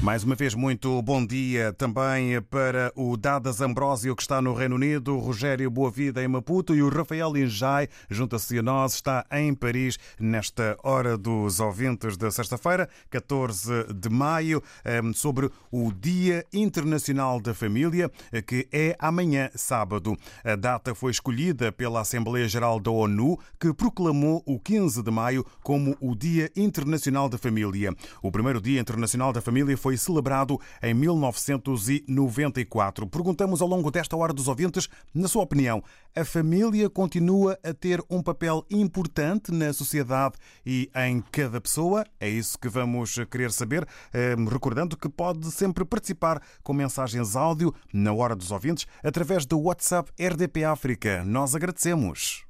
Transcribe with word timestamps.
Mais 0.00 0.22
uma 0.22 0.36
vez, 0.36 0.54
muito 0.54 1.02
bom 1.02 1.26
dia 1.26 1.72
também 1.72 2.40
para 2.42 2.92
o 2.94 3.16
Dadas 3.16 3.60
Ambrósio, 3.60 4.14
que 4.14 4.22
está 4.22 4.40
no 4.40 4.54
Reino 4.54 4.76
Unido, 4.76 5.16
o 5.16 5.18
Rogério 5.18 5.68
Boavida 5.68 6.22
em 6.22 6.28
Maputo 6.28 6.72
e 6.72 6.80
o 6.80 6.88
Rafael 6.88 7.36
Injai, 7.36 7.88
junta-se 8.08 8.56
a 8.60 8.62
nós, 8.62 8.94
está 8.94 9.26
em 9.32 9.52
Paris, 9.52 9.98
nesta 10.18 10.78
hora 10.84 11.18
dos 11.18 11.58
ouvintes 11.58 12.16
da 12.16 12.30
sexta-feira, 12.30 12.88
14 13.10 13.92
de 13.92 14.08
maio, 14.08 14.62
ehm, 14.84 15.12
sobre 15.12 15.50
o 15.68 15.92
Dia 15.92 16.46
Internacional 16.52 17.40
da 17.40 17.52
Família, 17.52 18.08
que 18.46 18.68
é 18.72 18.94
amanhã, 19.00 19.50
sábado. 19.56 20.16
A 20.44 20.54
data 20.54 20.94
foi 20.94 21.10
escolhida 21.10 21.72
pela 21.72 22.02
Assembleia 22.02 22.48
Geral 22.48 22.78
da 22.78 22.92
ONU, 22.92 23.36
que 23.58 23.74
proclamou 23.74 24.44
o 24.46 24.60
15 24.60 25.02
de 25.02 25.10
maio 25.10 25.44
como 25.60 25.96
o 26.00 26.14
Dia 26.14 26.52
Internacional 26.54 27.28
da 27.28 27.36
Família. 27.36 27.92
O 28.22 28.30
primeiro 28.30 28.60
Dia 28.60 28.80
Internacional 28.80 29.32
da 29.32 29.40
Família 29.40 29.76
foi 29.76 29.87
foi 29.88 29.96
celebrado 29.96 30.60
em 30.82 30.92
1994. 30.92 33.06
Perguntamos 33.06 33.62
ao 33.62 33.68
longo 33.68 33.90
desta 33.90 34.14
hora 34.14 34.34
dos 34.34 34.46
ouvintes, 34.46 34.86
na 35.14 35.26
sua 35.26 35.42
opinião, 35.42 35.82
a 36.14 36.26
família 36.26 36.90
continua 36.90 37.58
a 37.64 37.72
ter 37.72 38.04
um 38.10 38.22
papel 38.22 38.66
importante 38.70 39.50
na 39.50 39.72
sociedade 39.72 40.34
e 40.66 40.90
em 40.94 41.24
cada 41.32 41.58
pessoa? 41.58 42.04
É 42.20 42.28
isso 42.28 42.58
que 42.58 42.68
vamos 42.68 43.14
querer 43.30 43.50
saber, 43.50 43.88
ehm, 44.12 44.46
recordando 44.46 44.94
que 44.94 45.08
pode 45.08 45.50
sempre 45.50 45.86
participar 45.86 46.42
com 46.62 46.74
mensagens 46.74 47.34
áudio 47.34 47.74
na 47.90 48.12
hora 48.12 48.36
dos 48.36 48.50
ouvintes 48.50 48.86
através 49.02 49.46
do 49.46 49.58
WhatsApp 49.58 50.12
RDP 50.20 50.64
África. 50.64 51.24
Nós 51.24 51.54
agradecemos. 51.54 52.47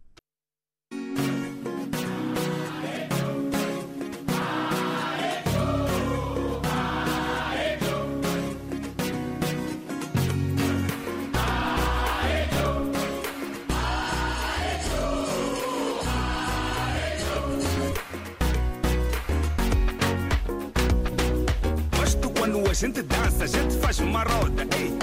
Gente 22.78 23.02
dança, 23.02 23.42
a 23.42 23.46
gente 23.48 23.76
faz 23.78 23.98
uma 23.98 24.22
roda. 24.22 24.62
Ei. 24.78 24.96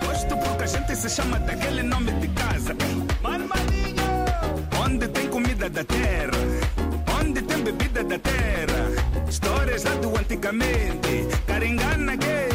Gosto 0.00 0.34
porque 0.38 0.62
a 0.62 0.66
gente 0.66 0.96
se 0.96 1.10
chama 1.10 1.38
daquele 1.40 1.82
nome 1.82 2.10
de 2.12 2.28
casa. 2.28 2.74
Marmadinho! 3.22 4.24
Onde 4.82 5.08
tem 5.08 5.28
comida 5.28 5.68
da 5.68 5.84
terra, 5.84 6.30
onde 7.20 7.42
tem 7.42 7.62
bebida 7.62 8.02
da 8.02 8.18
terra. 8.18 9.28
Histórias 9.28 9.84
lá 9.84 9.94
do 9.96 10.16
antigamente. 10.16 11.28
Caringana 11.46 12.16
gay. 12.16 12.48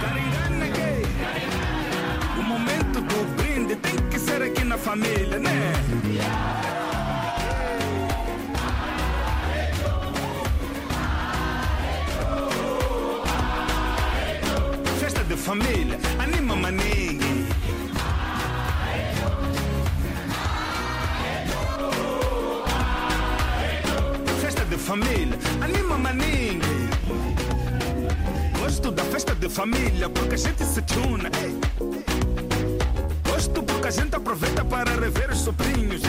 Caringana 0.00 0.66
gay. 0.74 1.02
O 2.36 2.42
momento 2.42 3.00
do 3.00 3.36
brinde 3.36 3.76
tem 3.76 3.96
que 4.08 4.18
ser 4.18 4.42
aqui 4.42 4.64
na 4.64 4.76
família, 4.76 5.38
né? 5.38 5.72
de 6.02 6.73
família, 15.44 15.98
anima 16.18 16.56
maningue. 16.56 17.46
Festa 24.40 24.64
de 24.64 24.78
família, 24.78 25.38
anima 25.60 25.98
maningue. 25.98 26.88
Gosto 28.58 28.90
da 28.90 29.04
festa 29.04 29.34
de 29.34 29.50
família 29.50 30.08
porque 30.08 30.34
a 30.34 30.38
gente 30.38 30.64
se 30.64 30.80
tuna. 30.80 31.30
Gosto 33.28 33.62
porque 33.62 33.88
a 33.88 33.90
gente 33.90 34.16
aproveita 34.16 34.64
para 34.64 34.92
rever 34.92 35.30
os 35.30 35.40
sobrinhos. 35.40 36.00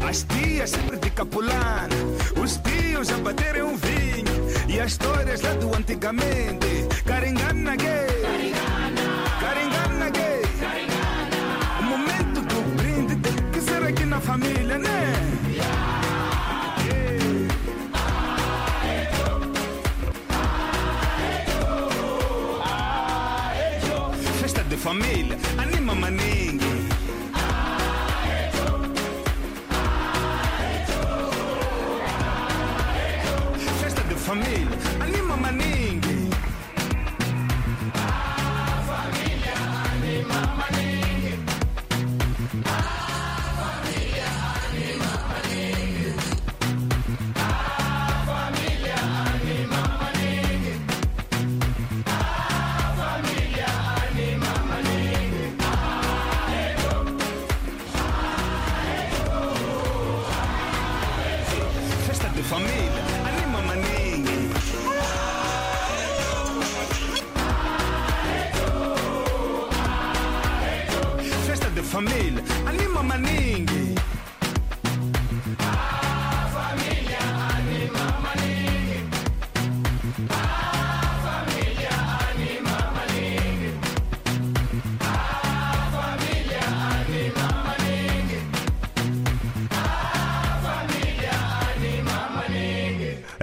As 0.00 0.24
tias 0.24 0.70
sempre 0.70 0.96
de 0.96 1.10
capulana, 1.10 1.94
os 2.42 2.56
tios 2.56 3.08
a 3.10 3.18
baterem 3.18 3.62
um 3.62 3.76
vinho. 3.76 4.17
E 4.68 4.78
as 4.80 4.92
histórias 4.92 5.40
lá 5.40 5.54
do 5.54 5.74
antigamente. 5.74 6.86
Caringana 7.04 7.74
gay. 7.74 8.52
Caringana 9.40 10.10
gay. 10.10 10.42
O 11.80 11.82
momento 11.84 12.40
do 12.42 12.76
brinde 12.76 13.16
tem 13.16 13.50
que 13.50 13.60
ser 13.62 13.82
aqui 13.82 14.04
na 14.04 14.20
família, 14.20 14.78
né? 14.78 15.14
Festa 24.40 24.62
de 24.64 24.76
família, 24.76 25.38
Festa 34.28 34.44
de 34.44 34.67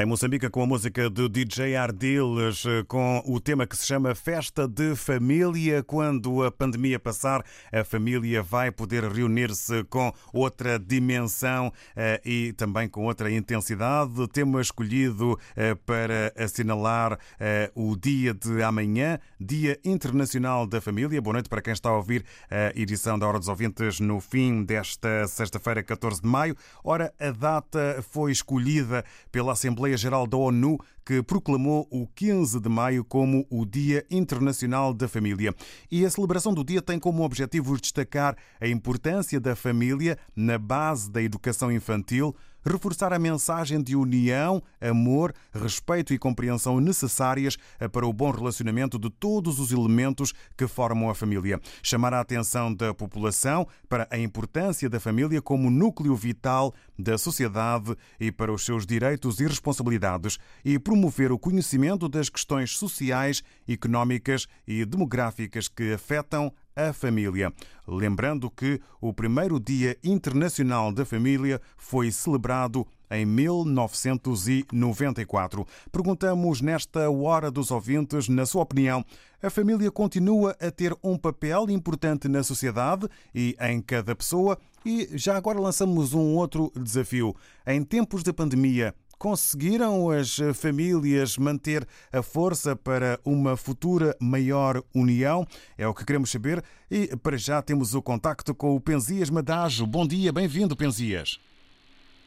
Em 0.05 0.07
Moçambique, 0.07 0.47
com 0.51 0.61
a 0.61 0.67
música 0.67 1.09
do 1.09 1.27
DJ 1.27 1.75
Ardiles, 1.75 2.63
com 2.87 3.23
o 3.25 3.39
tema 3.39 3.65
que 3.65 3.75
se 3.75 3.87
chama 3.87 4.13
Festa 4.13 4.67
de 4.67 4.95
Família. 4.95 5.81
Quando 5.81 6.43
a 6.43 6.51
pandemia 6.51 6.99
passar, 6.99 7.43
a 7.73 7.83
família 7.83 8.43
vai 8.43 8.69
poder 8.69 9.03
reunir-se 9.03 9.83
com 9.85 10.13
outra 10.31 10.77
dimensão 10.77 11.73
eh, 11.95 12.21
e 12.23 12.53
também 12.53 12.87
com 12.87 13.05
outra 13.05 13.31
intensidade. 13.31 14.27
Tema 14.27 14.61
escolhido 14.61 15.39
eh, 15.55 15.73
para 15.73 16.31
assinalar 16.37 17.17
eh, 17.39 17.71
o 17.73 17.95
dia 17.95 18.31
de 18.31 18.61
amanhã, 18.61 19.17
Dia 19.39 19.79
Internacional 19.83 20.67
da 20.67 20.79
Família. 20.79 21.19
Boa 21.19 21.33
noite 21.33 21.49
para 21.49 21.63
quem 21.63 21.73
está 21.73 21.89
a 21.89 21.97
ouvir 21.97 22.23
a 22.51 22.79
edição 22.79 23.17
da 23.17 23.27
Hora 23.27 23.39
dos 23.39 23.47
Ouvintes 23.47 23.99
no 23.99 24.21
fim 24.21 24.63
desta 24.63 25.25
sexta-feira, 25.27 25.81
14 25.81 26.21
de 26.21 26.27
maio. 26.27 26.55
Ora, 26.83 27.11
a 27.19 27.31
data 27.31 28.05
foi 28.11 28.31
escolhida 28.31 29.03
pela 29.31 29.53
Assembleia 29.53 29.94
Assembleia-Geral 29.95 30.27
da 30.27 30.37
ONU, 30.37 30.77
que 31.05 31.23
proclamou 31.23 31.87
o 31.89 32.05
15 32.07 32.59
de 32.59 32.69
maio 32.69 33.03
como 33.03 33.45
o 33.49 33.65
Dia 33.65 34.05
Internacional 34.11 34.93
da 34.93 35.07
Família. 35.07 35.53
E 35.91 36.05
a 36.05 36.09
celebração 36.09 36.53
do 36.53 36.63
dia 36.63 36.81
tem 36.81 36.99
como 36.99 37.23
objetivo 37.23 37.79
destacar 37.79 38.35
a 38.59 38.67
importância 38.67 39.39
da 39.39 39.55
família 39.55 40.17
na 40.35 40.57
base 40.57 41.09
da 41.09 41.21
educação 41.21 41.71
infantil 41.71 42.35
reforçar 42.65 43.13
a 43.13 43.19
mensagem 43.19 43.81
de 43.81 43.95
união, 43.95 44.61
amor, 44.81 45.33
respeito 45.53 46.13
e 46.13 46.17
compreensão 46.17 46.79
necessárias 46.79 47.57
para 47.91 48.05
o 48.05 48.13
bom 48.13 48.31
relacionamento 48.31 48.97
de 48.97 49.09
todos 49.09 49.59
os 49.59 49.71
elementos 49.71 50.33
que 50.57 50.67
formam 50.67 51.09
a 51.09 51.15
família. 51.15 51.61
Chamar 51.83 52.13
a 52.13 52.19
atenção 52.19 52.73
da 52.73 52.93
população 52.93 53.67
para 53.87 54.07
a 54.09 54.17
importância 54.17 54.89
da 54.89 54.99
família 54.99 55.41
como 55.41 55.69
núcleo 55.69 56.15
vital 56.15 56.73
da 56.97 57.17
sociedade 57.17 57.95
e 58.19 58.31
para 58.31 58.51
os 58.51 58.65
seus 58.65 58.85
direitos 58.85 59.39
e 59.39 59.45
responsabilidades 59.45 60.37
e 60.63 60.79
promover 60.79 61.31
o 61.31 61.39
conhecimento 61.39 62.09
das 62.09 62.29
questões 62.29 62.77
sociais, 62.77 63.43
económicas 63.67 64.47
e 64.67 64.83
demográficas 64.85 65.67
que 65.67 65.93
afetam 65.93 66.51
a 66.75 66.91
família. 66.91 67.53
Lembrando 67.87 68.49
que 68.49 68.81
o 68.99 69.13
primeiro 69.13 69.59
Dia 69.59 69.95
Internacional 70.03 70.91
da 70.91 71.05
Família 71.05 71.61
foi 71.77 72.11
celebrado 72.11 72.87
em 73.09 73.25
1994. 73.25 75.65
Perguntamos 75.91 76.61
nesta 76.61 77.09
hora 77.09 77.49
dos 77.49 77.71
ouvintes, 77.71 78.27
na 78.27 78.45
sua 78.45 78.63
opinião, 78.63 79.05
a 79.41 79.49
família 79.49 79.89
continua 79.91 80.57
a 80.59 80.69
ter 80.71 80.93
um 81.03 81.17
papel 81.17 81.69
importante 81.69 82.27
na 82.27 82.43
sociedade 82.43 83.07
e 83.33 83.55
em 83.61 83.79
cada 83.79 84.13
pessoa? 84.15 84.57
E 84.83 85.07
já 85.13 85.37
agora 85.37 85.59
lançamos 85.59 86.13
um 86.13 86.35
outro 86.35 86.71
desafio. 86.75 87.33
Em 87.65 87.81
tempos 87.83 88.23
de 88.23 88.33
pandemia, 88.33 88.93
Conseguiram 89.17 90.09
as 90.09 90.37
famílias 90.53 91.37
manter 91.37 91.87
a 92.11 92.21
força 92.21 92.75
para 92.75 93.19
uma 93.25 93.55
futura 93.55 94.15
maior 94.19 94.83
união? 94.93 95.47
É 95.77 95.87
o 95.87 95.93
que 95.93 96.05
queremos 96.05 96.29
saber 96.29 96.63
e 96.91 97.15
para 97.17 97.37
já 97.37 97.61
temos 97.61 97.95
o 97.95 98.01
contacto 98.01 98.53
com 98.53 98.75
o 98.75 98.81
Penzias 98.81 99.29
Madajo. 99.29 99.87
Bom 99.87 100.05
dia, 100.05 100.33
bem-vindo, 100.33 100.75
Penzias. 100.75 101.39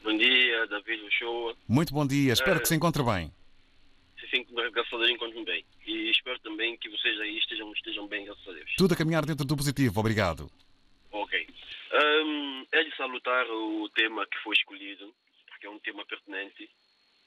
Bom 0.03 0.17
dia, 0.17 0.67
David 0.67 1.03
Show. 1.11 1.55
Muito 1.67 1.93
bom 1.93 2.05
dia, 2.05 2.33
espero 2.33 2.57
é... 2.57 2.59
que 2.59 2.67
se 2.67 2.75
encontre 2.75 3.03
bem. 3.03 3.31
Sim, 4.29 4.45
graças 4.71 4.93
a 4.93 4.97
Deus 4.97 5.09
encontro 5.09 5.43
bem. 5.43 5.63
E 5.87 6.11
espero 6.11 6.39
também 6.39 6.77
que 6.77 6.89
vocês 6.89 7.19
aí 7.19 7.37
estejam, 7.37 7.71
estejam 7.73 8.07
bem, 8.07 8.25
graças 8.25 8.47
a 8.47 8.51
Deus. 8.51 8.69
Tudo 8.77 8.93
a 8.93 8.97
caminhar 8.97 9.25
dentro 9.25 9.45
do 9.45 9.55
positivo, 9.55 9.99
obrigado. 9.99 10.49
Ok. 11.11 11.47
Um, 11.91 12.65
é 12.71 12.83
de 12.83 12.95
salutar 12.95 13.45
o 13.47 13.89
tema 13.89 14.25
que 14.27 14.37
foi 14.43 14.53
escolhido 14.55 15.11
porque 15.59 15.67
é 15.67 15.69
um 15.69 15.79
tema 15.79 16.05
pertinente. 16.05 16.69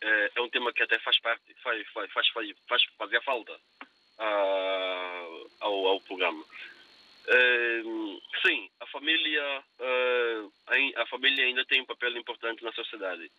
É, 0.01 0.33
é 0.37 0.41
um 0.41 0.49
tema 0.49 0.73
que 0.73 0.83
até 0.83 0.99
faz 1.01 1.21
parte, 1.21 1.55
faz, 1.63 1.87
faz, 1.91 2.29
faz, 2.29 2.51
faz 2.67 2.83
fazer 2.99 3.23
falta 3.23 3.53
uh, 3.53 5.51
ao, 5.61 5.87
ao 5.87 6.01
programa. 6.01 6.43
Uh, 6.43 8.23
sim, 8.45 8.69
a 8.81 8.87
família, 8.87 9.65
uh, 9.79 10.53
a 10.97 11.07
família 11.07 11.45
ainda 11.45 11.65
tem 11.67 11.83
um 11.83 11.87
papel 11.87 12.17
importante 12.17 12.65
na 12.65 12.73
sociedade, 12.73 13.31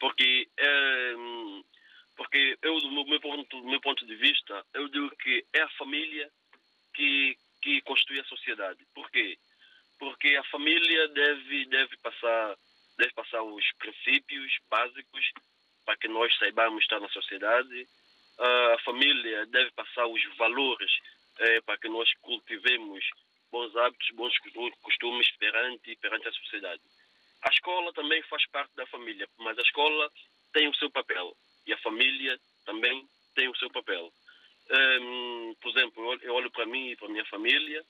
porque 0.00 0.48
uh, 0.58 1.64
porque 2.16 2.58
eu 2.62 2.80
do 2.80 2.90
meu 2.90 3.20
ponto, 3.20 3.64
meu 3.64 3.80
ponto 3.80 4.04
de 4.04 4.16
vista 4.16 4.66
eu 4.74 4.88
digo 4.88 5.10
que 5.16 5.44
é 5.52 5.60
a 5.60 5.70
família 5.70 6.28
que 6.94 7.36
que 7.62 7.80
constitui 7.82 8.18
a 8.18 8.24
sociedade. 8.24 8.84
Por 8.94 9.08
quê? 9.10 9.38
Porque 9.98 10.34
a 10.34 10.44
família 10.44 11.08
deve 11.08 11.66
deve 11.66 11.96
passar 11.98 12.56
deve 13.00 13.12
passar 13.14 13.42
os 13.42 13.64
princípios 13.78 14.52
básicos 14.68 15.32
para 15.84 15.96
que 15.96 16.08
nós 16.08 16.36
saibamos 16.38 16.82
estar 16.82 17.00
na 17.00 17.08
sociedade. 17.08 17.88
A 18.38 18.78
família 18.84 19.46
deve 19.46 19.70
passar 19.72 20.06
os 20.06 20.22
valores 20.36 20.90
eh, 21.38 21.60
para 21.62 21.78
que 21.78 21.88
nós 21.88 22.12
cultivemos 22.22 23.04
bons 23.50 23.74
hábitos, 23.76 24.10
bons 24.12 24.34
costumes 24.82 25.30
perante, 25.38 25.96
perante 25.96 26.28
a 26.28 26.32
sociedade. 26.32 26.82
A 27.42 27.50
escola 27.50 27.92
também 27.92 28.22
faz 28.24 28.46
parte 28.48 28.74
da 28.76 28.86
família, 28.86 29.28
mas 29.38 29.58
a 29.58 29.62
escola 29.62 30.10
tem 30.52 30.68
o 30.68 30.74
seu 30.74 30.90
papel 30.90 31.34
e 31.66 31.72
a 31.72 31.78
família 31.78 32.38
também 32.64 33.06
tem 33.34 33.48
o 33.48 33.56
seu 33.56 33.70
papel. 33.70 34.12
Um, 34.70 35.54
por 35.60 35.70
exemplo, 35.70 36.18
eu 36.22 36.34
olho 36.34 36.50
para 36.50 36.66
mim 36.66 36.90
e 36.90 36.96
para 36.96 37.06
a 37.08 37.10
minha 37.10 37.24
família 37.24 37.84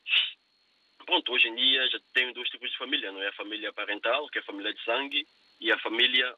pronto, 1.05 1.33
hoje 1.33 1.49
em 1.49 1.55
dia 1.55 1.89
já 1.89 1.99
tenho 2.15 2.33
dois 2.35 2.49
tipos 2.49 2.71
de 2.71 2.79
família, 2.79 3.13
não 3.13 3.23
é? 3.23 3.29
A 3.29 3.33
família 3.33 3.73
parental, 3.73 4.29
que 4.29 4.39
é 4.39 4.41
a 4.41 4.45
família 4.45 4.73
de 4.73 4.83
sangue, 4.85 5.27
e 5.61 5.71
a 5.71 5.79
família 5.79 6.35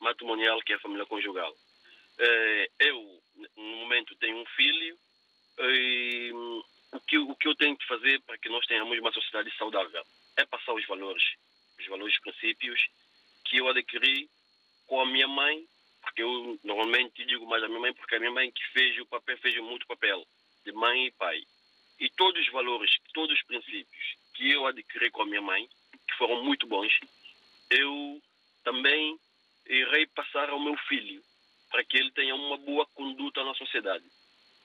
matrimonial, 0.00 0.60
que 0.62 0.72
é 0.72 0.76
a 0.76 0.80
família 0.80 1.06
conjugal. 1.06 1.54
Eh, 2.18 2.70
eu, 2.80 3.22
no 3.56 3.76
momento, 3.76 4.16
tenho 4.16 4.38
um 4.38 4.46
filho, 4.46 4.98
e 5.58 6.30
o 6.92 7.00
que, 7.00 7.18
o 7.18 7.34
que 7.36 7.48
eu 7.48 7.54
tenho 7.54 7.76
que 7.76 7.86
fazer 7.86 8.20
para 8.22 8.38
que 8.38 8.48
nós 8.48 8.64
tenhamos 8.66 8.98
uma 8.98 9.12
sociedade 9.12 9.54
saudável 9.56 10.02
é 10.36 10.44
passar 10.46 10.72
os 10.72 10.86
valores, 10.86 11.22
os 11.78 11.86
valores 11.86 12.16
e 12.16 12.20
princípios 12.20 12.80
que 13.44 13.58
eu 13.58 13.68
adquiri 13.68 14.28
com 14.86 15.00
a 15.00 15.06
minha 15.06 15.28
mãe, 15.28 15.66
porque 16.00 16.22
eu 16.22 16.58
normalmente 16.62 17.24
digo 17.24 17.46
mais 17.46 17.62
a 17.62 17.68
minha 17.68 17.80
mãe, 17.80 17.92
porque 17.94 18.14
a 18.14 18.18
minha 18.18 18.30
mãe 18.30 18.50
que 18.50 18.64
fez 18.72 18.98
o 19.00 19.06
papel, 19.06 19.36
fez 19.38 19.56
muito 19.62 19.86
papel 19.86 20.26
de 20.64 20.72
mãe 20.72 21.06
e 21.06 21.10
pai. 21.12 21.42
E 21.98 22.10
todos 22.10 22.40
os 22.40 22.52
valores, 22.52 22.90
todos 23.14 23.36
os 23.36 23.42
princípios 23.44 24.16
que 24.34 24.50
eu 24.50 24.66
adquiri 24.66 25.10
com 25.10 25.22
a 25.22 25.26
minha 25.26 25.40
mãe, 25.40 25.66
que 26.06 26.16
foram 26.18 26.44
muito 26.44 26.66
bons, 26.66 26.92
eu 27.70 28.22
também 28.62 29.18
irei 29.66 30.06
passar 30.06 30.50
ao 30.50 30.60
meu 30.60 30.76
filho, 30.88 31.22
para 31.70 31.84
que 31.84 31.96
ele 31.96 32.10
tenha 32.12 32.34
uma 32.34 32.56
boa 32.58 32.86
conduta 32.86 33.42
na 33.44 33.54
sociedade. 33.54 34.04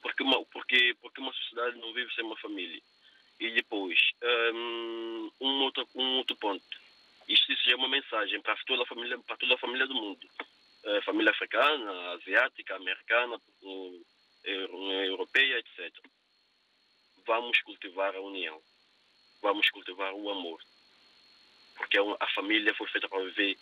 Porque 0.02 0.24
uma, 0.24 0.44
porque, 0.46 0.96
porque 1.02 1.22
uma 1.22 1.34
sociedade 1.34 1.78
não 1.80 1.94
vive 1.94 2.14
sem 2.14 2.24
uma 2.24 2.38
família. 2.38 2.82
E 3.40 3.50
depois, 3.52 3.98
um, 4.54 5.32
um, 5.42 5.62
outro, 5.64 5.88
um 5.96 6.18
outro 6.18 6.36
ponto. 6.36 6.64
Isto, 7.28 7.52
isso 7.54 7.70
é 7.70 7.76
uma 7.76 7.88
mensagem 7.88 8.42
para 8.42 8.56
toda 8.66 8.84
a 8.84 8.86
família, 8.86 9.18
para 9.20 9.38
toda 9.38 9.56
a 9.56 9.58
família 9.58 9.88
do 9.88 9.96
mundo. 9.96 10.28
Uh, 10.84 11.02
família 11.04 11.32
africana, 11.32 12.12
asiática, 12.14 12.76
americana, 12.76 13.40
uh, 13.64 14.06
europeia, 14.44 15.60
etc 15.60 16.12
vamos 17.26 17.62
cultivar 17.62 18.16
a 18.16 18.22
união, 18.22 18.62
vamos 19.42 19.70
cultivar 19.70 20.14
o 20.14 20.30
amor. 20.30 20.62
Porque 21.78 21.98
a 21.98 22.28
família 22.36 22.74
foi 22.76 22.88
feita 22.88 23.10
para 23.10 23.24
viver 23.24 23.58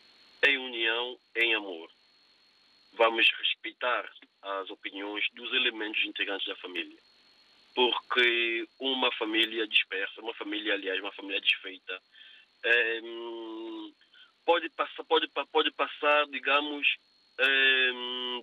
em 0.45 0.57
união, 0.57 1.17
em 1.35 1.55
amor. 1.55 1.89
Vamos 2.93 3.29
respeitar 3.39 4.09
as 4.41 4.69
opiniões 4.69 5.25
dos 5.33 5.53
elementos 5.53 6.03
integrantes 6.05 6.47
da 6.47 6.55
família. 6.57 6.99
Porque 7.75 8.67
uma 8.79 9.11
família 9.13 9.67
dispersa, 9.67 10.21
uma 10.21 10.33
família, 10.33 10.73
aliás, 10.73 10.99
uma 10.99 11.13
família 11.13 11.39
desfeita, 11.39 12.01
é, 12.63 13.01
pode, 14.45 14.69
passar, 14.69 15.03
pode, 15.05 15.27
pode 15.51 15.71
passar, 15.71 16.25
digamos, 16.27 16.97
é, 17.37 17.91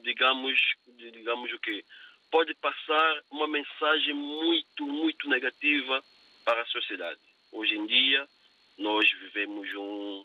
digamos, 0.02 0.58
digamos 0.86 1.52
o 1.52 1.58
quê? 1.58 1.84
Pode 2.30 2.54
passar 2.54 3.22
uma 3.30 3.46
mensagem 3.46 4.14
muito, 4.14 4.86
muito 4.86 5.28
negativa 5.28 6.02
para 6.44 6.62
a 6.62 6.66
sociedade. 6.66 7.20
Hoje 7.52 7.76
em 7.76 7.86
dia, 7.86 8.28
nós 8.78 9.10
vivemos 9.10 9.68
um. 9.74 10.24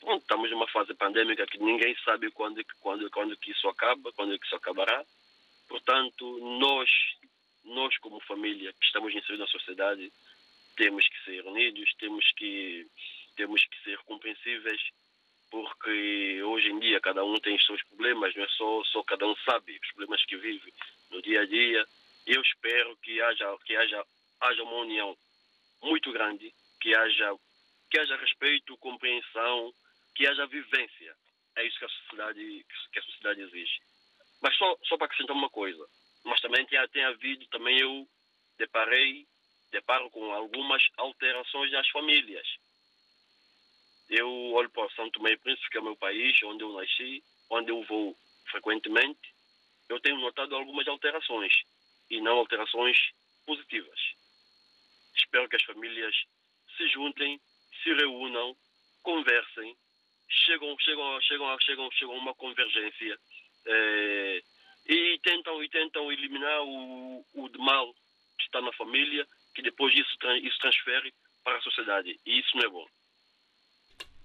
Bom, 0.00 0.16
estamos 0.16 0.50
numa 0.50 0.68
fase 0.68 0.94
pandêmica 0.94 1.46
que 1.46 1.58
ninguém 1.58 1.96
sabe 2.04 2.30
quando, 2.32 2.62
quando, 2.80 3.08
quando 3.10 3.36
que 3.36 3.52
isso 3.52 3.68
acaba, 3.68 4.12
quando 4.12 4.38
que 4.38 4.46
isso 4.46 4.56
acabará. 4.56 5.04
Portanto, 5.68 6.38
nós, 6.58 6.90
nós 7.64 7.96
como 7.98 8.20
família 8.20 8.72
que 8.72 8.84
estamos 8.84 9.14
inseridos 9.14 9.38
na 9.38 9.46
sociedade, 9.46 10.12
temos 10.76 11.06
que 11.08 11.24
ser 11.24 11.46
unidos, 11.46 11.94
temos 11.98 12.30
que, 12.32 12.86
temos 13.36 13.64
que 13.64 13.82
ser 13.84 13.98
compreensíveis, 13.98 14.82
porque 15.50 16.42
hoje 16.42 16.68
em 16.68 16.80
dia 16.80 17.00
cada 17.00 17.24
um 17.24 17.38
tem 17.38 17.54
os 17.54 17.64
seus 17.64 17.82
problemas, 17.84 18.34
não 18.34 18.42
é 18.42 18.48
só, 18.48 18.84
só 18.84 19.02
cada 19.04 19.26
um 19.26 19.36
sabe 19.44 19.78
os 19.80 19.88
problemas 19.92 20.24
que 20.24 20.36
vive 20.36 20.72
no 21.12 21.22
dia 21.22 21.42
a 21.42 21.46
dia. 21.46 21.86
Eu 22.26 22.40
espero 22.42 22.96
que 22.96 23.20
haja, 23.20 23.58
que 23.64 23.76
haja, 23.76 24.04
haja 24.40 24.62
uma 24.62 24.78
união 24.78 25.16
muito 25.82 26.10
grande, 26.12 26.52
que 26.80 26.94
haja, 26.94 27.36
que 27.90 27.98
haja 27.98 28.16
respeito, 28.16 28.76
compreensão, 28.78 29.72
que 30.14 30.26
haja 30.26 30.46
vivência. 30.46 31.16
É 31.56 31.66
isso 31.66 31.78
que 31.78 31.84
a 31.84 31.88
sociedade, 31.88 32.66
que 32.92 32.98
a 32.98 33.02
sociedade 33.02 33.42
exige. 33.42 33.80
Mas 34.40 34.56
só, 34.56 34.76
só 34.84 34.96
para 34.96 35.06
acrescentar 35.06 35.36
uma 35.36 35.50
coisa, 35.50 35.86
mas 36.24 36.40
também 36.40 36.64
tem, 36.66 36.78
tem 36.88 37.04
havido, 37.04 37.46
também 37.48 37.78
eu 37.78 38.08
deparei, 38.58 39.26
deparo 39.70 40.10
com 40.10 40.32
algumas 40.32 40.82
alterações 40.96 41.70
nas 41.70 41.88
famílias. 41.90 42.46
Eu 44.08 44.28
olho 44.52 44.70
para 44.70 44.90
Santo 44.90 45.12
Tomé 45.12 45.32
e 45.32 45.36
Príncipe, 45.38 45.70
que 45.70 45.78
é 45.78 45.80
o 45.80 45.84
meu 45.84 45.96
país, 45.96 46.36
onde 46.44 46.62
eu 46.62 46.72
nasci, 46.72 47.22
onde 47.50 47.70
eu 47.70 47.82
vou 47.84 48.16
frequentemente, 48.50 49.31
eu 49.92 50.00
tenho 50.00 50.18
notado 50.18 50.54
algumas 50.54 50.86
alterações 50.88 51.52
e 52.10 52.20
não 52.20 52.38
alterações 52.38 52.96
positivas. 53.46 54.00
Espero 55.16 55.48
que 55.48 55.56
as 55.56 55.62
famílias 55.62 56.14
se 56.76 56.88
juntem, 56.88 57.40
se 57.82 57.92
reúnam, 57.94 58.56
conversem, 59.02 59.76
chegam, 60.28 60.76
chegam, 60.80 61.20
chegam, 61.20 61.60
chegam, 61.60 61.90
chegam 61.92 62.14
a 62.14 62.18
uma 62.18 62.34
convergência 62.34 63.18
eh, 63.66 64.42
e, 64.86 65.18
tentam, 65.22 65.62
e 65.62 65.68
tentam 65.68 66.10
eliminar 66.10 66.62
o, 66.62 67.24
o 67.34 67.50
mal 67.58 67.92
que 68.38 68.44
está 68.44 68.60
na 68.60 68.72
família, 68.72 69.26
que 69.54 69.62
depois 69.62 69.94
isso, 69.94 70.16
isso 70.42 70.58
transfere 70.58 71.12
para 71.44 71.58
a 71.58 71.62
sociedade. 71.62 72.18
E 72.26 72.40
isso 72.40 72.56
não 72.56 72.64
é 72.64 72.68
bom. 72.68 72.86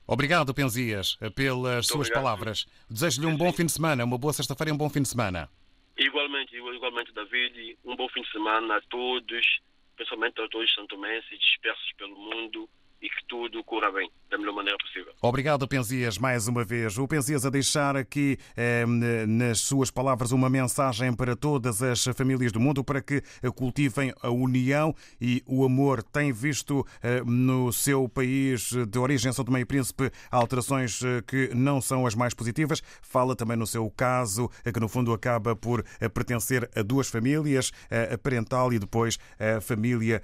Obrigado, 0.07 0.53
Penzias, 0.53 1.17
pelas 1.35 1.63
Muito 1.63 1.85
suas 1.87 2.07
obrigado. 2.07 2.23
palavras. 2.23 2.65
Desejo-lhe 2.89 3.27
um 3.27 3.35
bom 3.35 3.51
fim 3.51 3.65
de 3.65 3.73
semana, 3.73 4.05
uma 4.05 4.17
boa 4.17 4.31
sexta-feira 4.31 4.71
e 4.71 4.73
um 4.73 4.77
bom 4.77 4.89
fim 4.89 5.01
de 5.01 5.09
semana. 5.09 5.49
Igualmente, 5.97 6.55
igualmente, 6.55 7.11
David. 7.13 7.77
Um 7.83 7.95
bom 7.95 8.07
fim 8.09 8.21
de 8.21 8.31
semana 8.31 8.77
a 8.77 8.81
todos, 8.89 9.59
principalmente 9.97 10.41
a 10.41 10.47
todos 10.47 10.73
santomenses 10.73 11.37
dispersos 11.39 11.91
pelo 11.97 12.15
mundo 12.15 12.69
e 13.01 13.09
que 13.09 13.25
tudo 13.27 13.63
corra 13.63 13.91
bem 13.91 14.09
da 14.29 14.37
melhor 14.37 14.53
maneira 14.53 14.77
possível. 14.77 15.13
Obrigado, 15.21 15.67
Penzias, 15.67 16.17
mais 16.17 16.47
uma 16.47 16.63
vez. 16.63 16.97
O 16.97 17.07
Penzias 17.07 17.45
a 17.45 17.49
deixar 17.49 17.95
aqui, 17.95 18.37
eh, 18.55 18.85
nas 19.27 19.61
suas 19.61 19.89
palavras, 19.89 20.31
uma 20.31 20.49
mensagem 20.49 21.13
para 21.13 21.35
todas 21.35 21.81
as 21.81 22.03
famílias 22.15 22.51
do 22.51 22.59
mundo 22.59 22.83
para 22.83 23.01
que 23.01 23.21
cultivem 23.55 24.13
a 24.21 24.29
união 24.29 24.93
e 25.19 25.43
o 25.45 25.63
amor. 25.63 26.03
Tem 26.03 26.31
visto 26.31 26.85
eh, 27.01 27.21
no 27.25 27.71
seu 27.71 28.07
país 28.09 28.71
de 28.71 28.99
origem, 28.99 29.31
São 29.31 29.45
Tomé 29.45 29.61
e 29.61 29.65
Príncipe, 29.65 30.11
alterações 30.31 31.01
eh, 31.03 31.21
que 31.25 31.51
não 31.53 31.81
são 31.81 32.05
as 32.05 32.15
mais 32.15 32.33
positivas. 32.33 32.81
Fala 33.01 33.35
também 33.35 33.57
no 33.57 33.67
seu 33.67 33.89
caso, 33.91 34.49
eh, 34.65 34.71
que 34.71 34.79
no 34.79 34.87
fundo 34.87 35.13
acaba 35.13 35.55
por 35.55 35.85
eh, 35.99 36.09
pertencer 36.09 36.69
a 36.75 36.81
duas 36.81 37.07
famílias, 37.07 37.71
a 38.13 38.17
parental 38.17 38.73
e 38.73 38.79
depois 38.79 39.17
a 39.39 39.61
família 39.61 40.21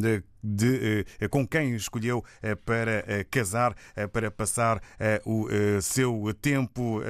de 0.00 0.22
de, 0.44 1.06
eh, 1.20 1.28
com 1.28 1.46
quem 1.46 1.74
escolheu 1.74 2.22
eh, 2.42 2.54
para 2.54 3.04
eh, 3.06 3.24
casar, 3.24 3.74
para 4.12 4.30
passar 4.30 4.80
o 5.24 5.48
seu 5.80 6.34
tempo 6.40 7.00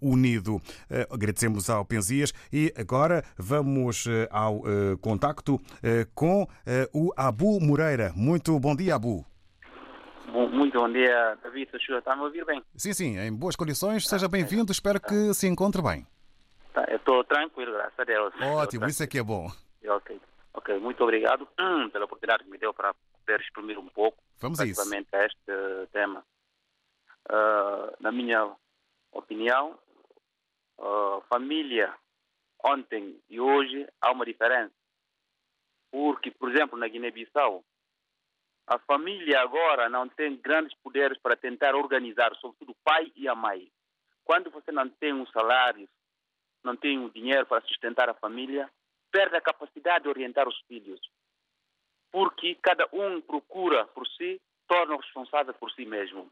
unido. 0.00 0.60
Agradecemos 1.10 1.70
ao 1.70 1.84
Penzias 1.84 2.32
e 2.52 2.72
agora 2.76 3.22
vamos 3.36 4.06
ao 4.30 4.62
contacto 5.00 5.60
com 6.14 6.46
o 6.92 7.12
Abu 7.16 7.60
Moreira. 7.60 8.12
Muito 8.16 8.58
bom 8.58 8.74
dia, 8.74 8.94
Abu. 8.94 9.24
Muito 10.28 10.78
bom 10.78 10.90
dia, 10.90 11.38
David. 11.42 11.70
Está-me 11.74 12.22
a 12.22 12.24
ouvir 12.24 12.44
bem? 12.44 12.62
Sim, 12.76 12.92
sim, 12.92 13.18
em 13.18 13.32
boas 13.32 13.56
condições. 13.56 14.08
Seja 14.08 14.28
bem-vindo. 14.28 14.72
Espero 14.72 15.00
que 15.00 15.34
se 15.34 15.46
encontre 15.46 15.82
bem. 15.82 16.06
Tá, 16.72 16.84
eu 16.88 16.96
estou 16.96 17.22
tranquilo, 17.24 17.72
graças 17.72 17.98
a 17.98 18.04
Deus. 18.04 18.34
Ótimo, 18.40 18.86
isso 18.86 19.02
é 19.02 19.06
que 19.06 19.18
é 19.18 19.22
bom. 19.22 19.50
Ok. 19.86 20.20
Ok, 20.54 20.78
muito 20.78 21.02
obrigado 21.02 21.46
pela 21.92 22.04
oportunidade 22.04 22.44
que 22.44 22.50
me 22.50 22.58
deu 22.58 22.72
para 22.72 22.94
poder 22.94 23.40
exprimir 23.40 23.78
um 23.78 23.88
pouco 23.88 24.22
Vamos 24.38 24.60
a, 24.60 24.64
a 24.64 25.26
este 25.26 25.52
tema. 25.92 26.24
Uh, 27.28 27.96
na 28.00 28.12
minha 28.12 28.54
opinião, 29.12 29.78
uh, 30.78 31.20
família 31.28 31.94
ontem 32.64 33.20
e 33.28 33.40
hoje 33.40 33.86
há 34.00 34.12
uma 34.12 34.24
diferença. 34.24 34.72
Porque, 35.90 36.30
por 36.30 36.50
exemplo, 36.50 36.78
na 36.78 36.88
Guiné-Bissau, 36.88 37.64
a 38.66 38.78
família 38.78 39.40
agora 39.40 39.88
não 39.88 40.08
tem 40.08 40.36
grandes 40.36 40.76
poderes 40.78 41.18
para 41.18 41.36
tentar 41.36 41.74
organizar, 41.74 42.34
sobretudo 42.36 42.72
o 42.72 42.76
pai 42.84 43.12
e 43.14 43.28
a 43.28 43.34
mãe. 43.34 43.70
Quando 44.24 44.50
você 44.50 44.72
não 44.72 44.88
tem 44.88 45.12
um 45.12 45.26
salário, 45.26 45.88
não 46.62 46.74
tem 46.74 46.98
o 46.98 47.04
um 47.04 47.08
dinheiro 47.10 47.44
para 47.46 47.60
sustentar 47.66 48.08
a 48.08 48.14
família, 48.14 48.70
perde 49.14 49.36
a 49.36 49.40
capacidade 49.40 50.02
de 50.02 50.08
orientar 50.08 50.48
os 50.48 50.60
filhos, 50.62 51.00
porque 52.10 52.56
cada 52.56 52.88
um 52.92 53.20
procura 53.20 53.86
por 53.86 54.04
si, 54.08 54.42
torna-o 54.66 54.98
responsável 54.98 55.54
por 55.54 55.70
si 55.70 55.86
mesmo. 55.86 56.28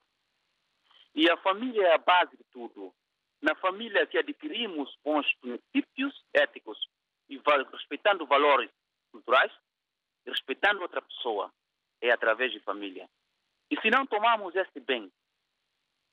E 1.15 1.31
a 1.31 1.37
família 1.37 1.87
é 1.87 1.95
a 1.95 1.99
base 1.99 2.37
de 2.37 2.43
tudo. 2.51 2.93
Na 3.41 3.55
família 3.55 4.05
que 4.09 4.19
adquirimos 4.19 4.99
bons 5.05 5.33
princípios 5.35 6.25
éticos 6.35 6.77
e 7.29 7.41
respeitando 7.71 8.27
valores 8.27 8.71
culturais, 9.12 9.53
respeitando 10.27 10.83
outra 10.83 11.03
pessoa, 11.03 11.53
é 12.01 12.11
através 12.11 12.51
de 12.51 12.59
família. 12.61 13.09
E 13.71 13.81
se 13.81 13.91
não 13.91 14.07
tomarmos 14.07 14.57
este 14.57 14.81
bem, 14.81 15.12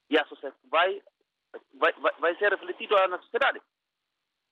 e 0.08 0.20
a 0.20 0.26
sociedade 0.26 0.56
vai, 0.66 1.02
vai, 1.74 1.94
vai 1.94 2.38
ser 2.38 2.52
refletido 2.52 2.96
na 3.08 3.18
sociedade 3.18 3.60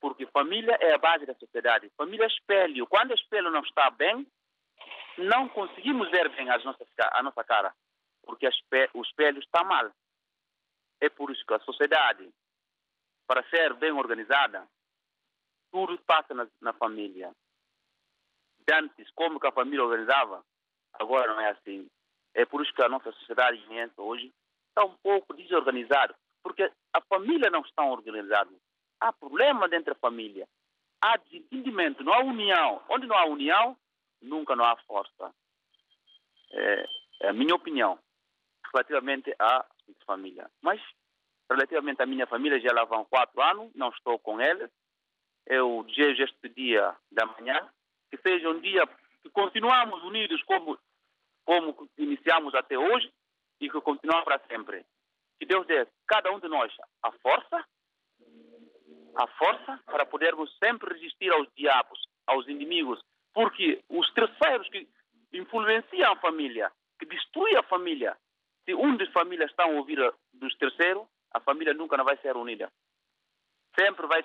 porque 0.00 0.26
família 0.26 0.76
é 0.80 0.94
a 0.94 0.98
base 0.98 1.26
da 1.26 1.34
sociedade. 1.34 1.90
Família 1.96 2.24
é 2.24 2.28
espelho. 2.28 2.86
Quando 2.86 3.10
o 3.10 3.14
espelho 3.14 3.50
não 3.50 3.62
está 3.62 3.90
bem, 3.90 4.26
não 5.16 5.48
conseguimos 5.48 6.10
ver 6.10 6.28
bem 6.30 6.48
as 6.50 6.64
nossas, 6.64 6.86
a 7.12 7.22
nossa 7.22 7.42
cara, 7.44 7.74
porque 8.22 8.48
o 8.94 9.02
espelho 9.02 9.40
está 9.40 9.64
mal. 9.64 9.90
É 11.00 11.08
por 11.08 11.30
isso 11.30 11.44
que 11.46 11.54
a 11.54 11.60
sociedade, 11.60 12.28
para 13.26 13.48
ser 13.50 13.74
bem 13.74 13.92
organizada, 13.92 14.66
tudo 15.70 15.98
passa 16.06 16.34
na, 16.34 16.46
na 16.60 16.72
família. 16.72 17.32
Antes, 18.70 19.10
como 19.12 19.40
que 19.40 19.46
a 19.46 19.52
família 19.52 19.84
organizava, 19.84 20.44
agora 20.92 21.34
não 21.34 21.40
é 21.40 21.50
assim. 21.50 21.88
É 22.34 22.44
por 22.44 22.62
isso 22.62 22.72
que 22.74 22.82
a 22.82 22.88
nossa 22.88 23.10
sociedade 23.12 23.64
hoje 23.96 24.32
está 24.68 24.84
um 24.84 24.96
pouco 24.98 25.34
desorganizada, 25.34 26.14
porque 26.42 26.70
a 26.92 27.00
família 27.08 27.50
não 27.50 27.62
está 27.62 27.84
organizada 27.84 28.50
há 29.00 29.12
problema 29.12 29.68
dentro 29.68 29.94
da 29.94 30.00
família. 30.00 30.46
Há 31.00 31.16
desentendimento, 31.16 32.02
não 32.02 32.12
há 32.12 32.20
união. 32.20 32.82
Onde 32.88 33.06
não 33.06 33.16
há 33.16 33.24
união, 33.26 33.76
nunca 34.20 34.56
não 34.56 34.64
há 34.64 34.76
força. 34.78 35.32
É, 36.50 36.86
é 37.20 37.28
a 37.28 37.32
minha 37.32 37.54
opinião 37.54 37.98
relativamente 38.72 39.34
à 39.38 39.64
família. 40.06 40.50
Mas, 40.62 40.80
relativamente 41.50 42.02
à 42.02 42.06
minha 42.06 42.26
família, 42.26 42.60
já 42.60 42.72
lá 42.72 42.84
vão 42.84 43.04
quatro 43.04 43.40
anos, 43.42 43.72
não 43.74 43.88
estou 43.90 44.18
com 44.18 44.40
eles. 44.40 44.70
Eu 45.46 45.84
desejo 45.84 46.24
este 46.24 46.48
dia 46.50 46.94
da 47.10 47.26
manhã 47.26 47.68
que 48.10 48.18
seja 48.18 48.50
um 48.50 48.60
dia 48.60 48.86
que 49.22 49.30
continuamos 49.30 50.02
unidos 50.02 50.42
como, 50.42 50.78
como 51.44 51.88
iniciamos 51.96 52.54
até 52.54 52.78
hoje 52.78 53.12
e 53.60 53.70
que 53.70 53.80
continuamos 53.80 54.24
para 54.24 54.40
sempre. 54.46 54.84
Que 55.38 55.46
Deus 55.46 55.66
dê 55.66 55.86
cada 56.06 56.32
um 56.32 56.40
de 56.40 56.48
nós 56.48 56.72
a 57.02 57.12
força 57.12 57.64
a 59.18 59.26
força 59.26 59.80
para 59.84 60.06
podermos 60.06 60.48
sempre 60.58 60.94
resistir 60.94 61.30
aos 61.32 61.48
diabos, 61.56 61.98
aos 62.24 62.46
inimigos, 62.46 63.00
porque 63.34 63.82
os 63.88 64.08
terceiros 64.12 64.68
que 64.68 64.88
influenciam 65.32 66.12
a 66.12 66.16
família, 66.16 66.70
que 66.98 67.04
destruem 67.04 67.56
a 67.56 67.62
família, 67.64 68.16
se 68.64 68.74
um 68.74 68.96
dos 68.96 69.10
famílias 69.10 69.50
está 69.50 69.64
a 69.64 69.68
ouvir 69.68 69.98
dos 70.32 70.56
terceiros, 70.56 71.04
a 71.32 71.40
família 71.40 71.74
nunca 71.74 71.96
não 71.96 72.04
vai 72.04 72.16
ser 72.18 72.36
unida. 72.36 72.70
Sempre 73.78 74.06
vai, 74.06 74.24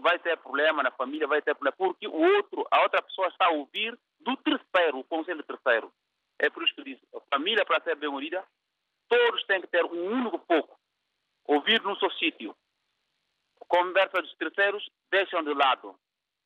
vai 0.00 0.18
ter 0.18 0.36
problema 0.38 0.82
na 0.82 0.90
família, 0.90 1.28
vai 1.28 1.40
ter 1.40 1.54
problema, 1.54 1.76
porque 1.76 2.08
o 2.08 2.36
outro, 2.36 2.66
a 2.72 2.82
outra 2.82 3.02
pessoa 3.02 3.28
está 3.28 3.46
a 3.46 3.50
ouvir 3.50 3.96
do 4.18 4.36
terceiro, 4.38 4.98
o 4.98 5.04
conselho 5.04 5.44
terceiro. 5.44 5.92
É 6.40 6.50
por 6.50 6.64
isso 6.64 6.74
que 6.74 6.82
diz, 6.82 6.98
a 7.14 7.20
família 7.32 7.64
para 7.64 7.82
ser 7.84 7.94
bem 7.94 8.08
unida, 8.08 8.44
todos 9.08 9.44
têm 9.44 9.60
que 9.60 9.68
ter 9.68 9.84
um 9.84 10.06
único 10.06 10.40
pouco, 10.40 10.76
ouvir 11.46 11.80
no 11.82 11.96
seu 11.96 12.10
sítio, 12.12 12.54
Conversa 13.74 14.22
dos 14.22 14.32
terceiros 14.36 14.88
deixam 15.10 15.42
de 15.42 15.52
lado. 15.52 15.98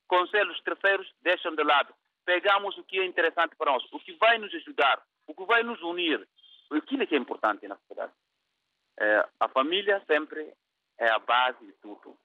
Conselhos 0.06 0.58
terceiros 0.62 1.06
deixam 1.20 1.54
de 1.54 1.62
lado. 1.62 1.94
Pegamos 2.24 2.78
o 2.78 2.84
que 2.84 2.98
é 2.98 3.04
interessante 3.04 3.54
para 3.54 3.70
nós, 3.70 3.84
o 3.92 4.00
que 4.00 4.14
vai 4.14 4.38
nos 4.38 4.54
ajudar, 4.54 5.02
o 5.26 5.34
que 5.34 5.44
vai 5.44 5.62
nos 5.62 5.78
unir. 5.82 6.26
Aquilo 6.70 7.06
que 7.06 7.14
é 7.14 7.18
importante 7.18 7.68
na 7.68 7.76
sociedade. 7.76 8.14
É, 8.98 9.28
a 9.40 9.48
família 9.48 10.02
sempre 10.06 10.54
é 10.96 11.10
a 11.10 11.18
base 11.18 11.66
de 11.66 11.72
tudo. 11.82 12.16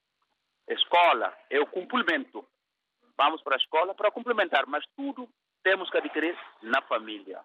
A 0.70 0.74
escola 0.74 1.38
é 1.50 1.60
o 1.60 1.68
complemento. 1.68 2.48
Vamos 3.18 3.42
para 3.42 3.56
a 3.56 3.58
escola 3.58 3.94
para 3.94 4.10
complementar, 4.10 4.66
mas 4.68 4.86
tudo 4.96 5.30
temos 5.64 5.90
que 5.90 5.98
adquirir 5.98 6.38
na 6.62 6.82
família. 6.84 7.42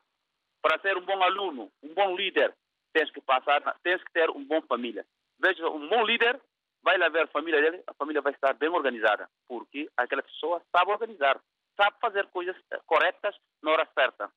Para 0.62 0.78
ser 0.78 0.96
um 0.96 1.04
bom 1.04 1.20
aluno, 1.24 1.72
um 1.82 1.92
bom 1.92 2.14
líder, 2.14 2.54
tens 2.92 3.10
que 3.10 3.20
passar, 3.20 3.60
tens 3.82 4.00
que 4.04 4.12
ter 4.12 4.30
uma 4.30 4.46
boa 4.46 4.62
família. 4.62 5.04
Veja, 5.40 5.68
um 5.68 5.88
bom 5.88 6.04
líder 6.04 6.40
vai 6.82 6.99
lá 6.99 7.08
ver 7.08 7.23
a 7.23 7.28
família 7.28 7.61
dele, 7.61 7.82
a 7.87 7.94
família 7.94 8.23
vai 8.23 8.32
estar 8.32 8.54
bem 8.54 8.68
organizada, 8.68 9.28
porque 9.47 9.90
aquela 9.97 10.23
pessoa 10.23 10.62
sabe 10.75 10.90
organizar, 10.90 11.40
sabe 11.76 11.97
fazer 12.00 12.26
coisas 12.28 12.56
corretas 12.87 13.37
na 13.62 13.73
hora 13.73 13.88
certa. 13.94 14.30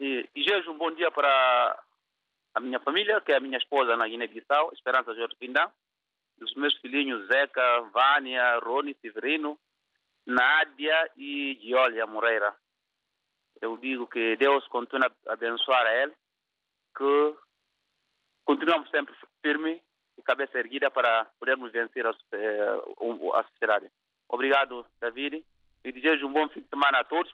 E 0.00 0.28
desejo 0.34 0.72
um 0.72 0.78
bom 0.78 0.90
dia 0.90 1.10
para 1.10 1.82
a 2.54 2.60
minha 2.60 2.80
família, 2.80 3.20
que 3.20 3.32
é 3.32 3.36
a 3.36 3.40
minha 3.40 3.58
esposa 3.58 3.96
na 3.96 4.08
Guiné-Bissau, 4.08 4.72
Esperança 4.72 5.14
Jorge 5.14 5.36
Pindão, 5.36 5.72
os 6.40 6.54
meus 6.54 6.76
filhinhos 6.78 7.26
Zeca, 7.28 7.80
Vânia, 7.92 8.58
Rony, 8.58 8.94
Severino, 9.00 9.58
Nádia 10.26 11.10
e 11.16 11.58
Giolia 11.60 12.06
Moreira. 12.06 12.54
Eu 13.60 13.76
digo 13.76 14.06
que 14.06 14.36
Deus 14.36 14.66
continue 14.68 15.06
a 15.28 15.32
abençoar 15.32 15.86
a 15.86 15.94
ele, 15.94 16.12
que 16.96 17.36
continuamos 18.44 18.90
sempre 18.90 19.14
cabeça 20.22 20.58
erguida 20.58 20.90
para 20.90 21.26
podermos 21.38 21.72
vencer 21.72 22.06
a, 22.06 22.10
a 22.10 23.44
sociedade. 23.52 23.90
Obrigado, 24.28 24.86
David, 25.00 25.44
e 25.84 25.92
desejo 25.92 26.26
um 26.26 26.32
bom 26.32 26.48
fim 26.48 26.60
de 26.60 26.68
semana 26.68 27.00
a 27.00 27.04
todos. 27.04 27.32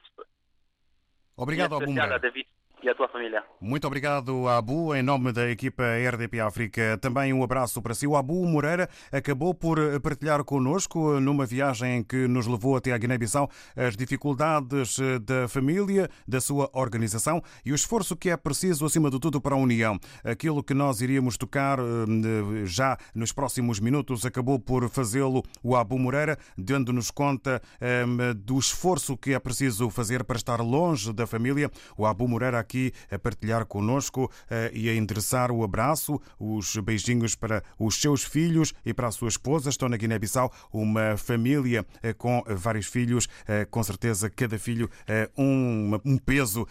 Obrigado, 1.36 1.76
Abu 1.76 1.94
David. 2.20 2.46
E 2.82 2.88
a 2.88 2.94
tua 2.94 3.08
família. 3.08 3.42
Muito 3.60 3.86
obrigado, 3.86 4.48
Abu, 4.48 4.94
em 4.94 5.02
nome 5.02 5.32
da 5.32 5.50
equipa 5.50 5.82
RDP 5.82 6.40
África. 6.40 6.98
Também 7.00 7.32
um 7.32 7.42
abraço 7.42 7.82
para 7.82 7.94
si. 7.94 8.06
O 8.06 8.16
Abu 8.16 8.44
Moreira 8.46 8.88
acabou 9.10 9.52
por 9.54 9.78
partilhar 10.00 10.42
connosco, 10.44 11.20
numa 11.20 11.44
viagem 11.44 12.02
que 12.02 12.28
nos 12.28 12.46
levou 12.46 12.76
até 12.76 12.92
a 12.92 12.98
Guiné-Bissau, 12.98 13.50
as 13.76 13.96
dificuldades 13.96 14.98
da 15.22 15.48
família, 15.48 16.08
da 16.26 16.40
sua 16.40 16.70
organização 16.72 17.42
e 17.64 17.72
o 17.72 17.74
esforço 17.74 18.16
que 18.16 18.30
é 18.30 18.36
preciso, 18.36 18.84
acima 18.86 19.10
de 19.10 19.18
tudo, 19.18 19.40
para 19.40 19.54
a 19.54 19.58
União. 19.58 19.98
Aquilo 20.24 20.62
que 20.62 20.74
nós 20.74 21.00
iríamos 21.00 21.36
tocar 21.36 21.78
eh, 21.78 22.64
já 22.64 22.96
nos 23.14 23.32
próximos 23.32 23.80
minutos 23.80 24.24
acabou 24.24 24.58
por 24.58 24.88
fazê-lo 24.88 25.42
o 25.62 25.76
Abu 25.76 25.98
Moreira, 25.98 26.38
dando-nos 26.56 27.10
conta 27.10 27.60
eh, 27.80 28.04
do 28.36 28.58
esforço 28.58 29.16
que 29.16 29.32
é 29.32 29.38
preciso 29.38 29.90
fazer 29.90 30.24
para 30.24 30.36
estar 30.36 30.60
longe 30.60 31.12
da 31.12 31.26
família. 31.26 31.70
O 31.96 32.06
Abu 32.06 32.28
Moreira 32.28 32.58
aqui 32.68 32.92
a 33.10 33.18
partilhar 33.18 33.64
connosco 33.64 34.30
eh, 34.50 34.70
e 34.74 34.90
a 34.90 34.94
endereçar 34.94 35.50
o 35.50 35.64
abraço, 35.64 36.20
os 36.38 36.76
beijinhos 36.76 37.34
para 37.34 37.64
os 37.78 37.94
seus 37.98 38.22
filhos 38.22 38.74
e 38.84 38.92
para 38.92 39.08
a 39.08 39.10
sua 39.10 39.28
esposa. 39.28 39.70
Estão 39.70 39.88
na 39.88 39.96
Guiné-Bissau, 39.96 40.52
uma 40.70 41.16
família 41.16 41.86
eh, 42.02 42.12
com 42.12 42.44
vários 42.46 42.86
filhos, 42.86 43.26
eh, 43.48 43.64
com 43.64 43.82
certeza 43.82 44.28
cada 44.28 44.58
filho 44.58 44.90
um, 45.36 45.98
um 46.04 46.18
peso 46.18 46.66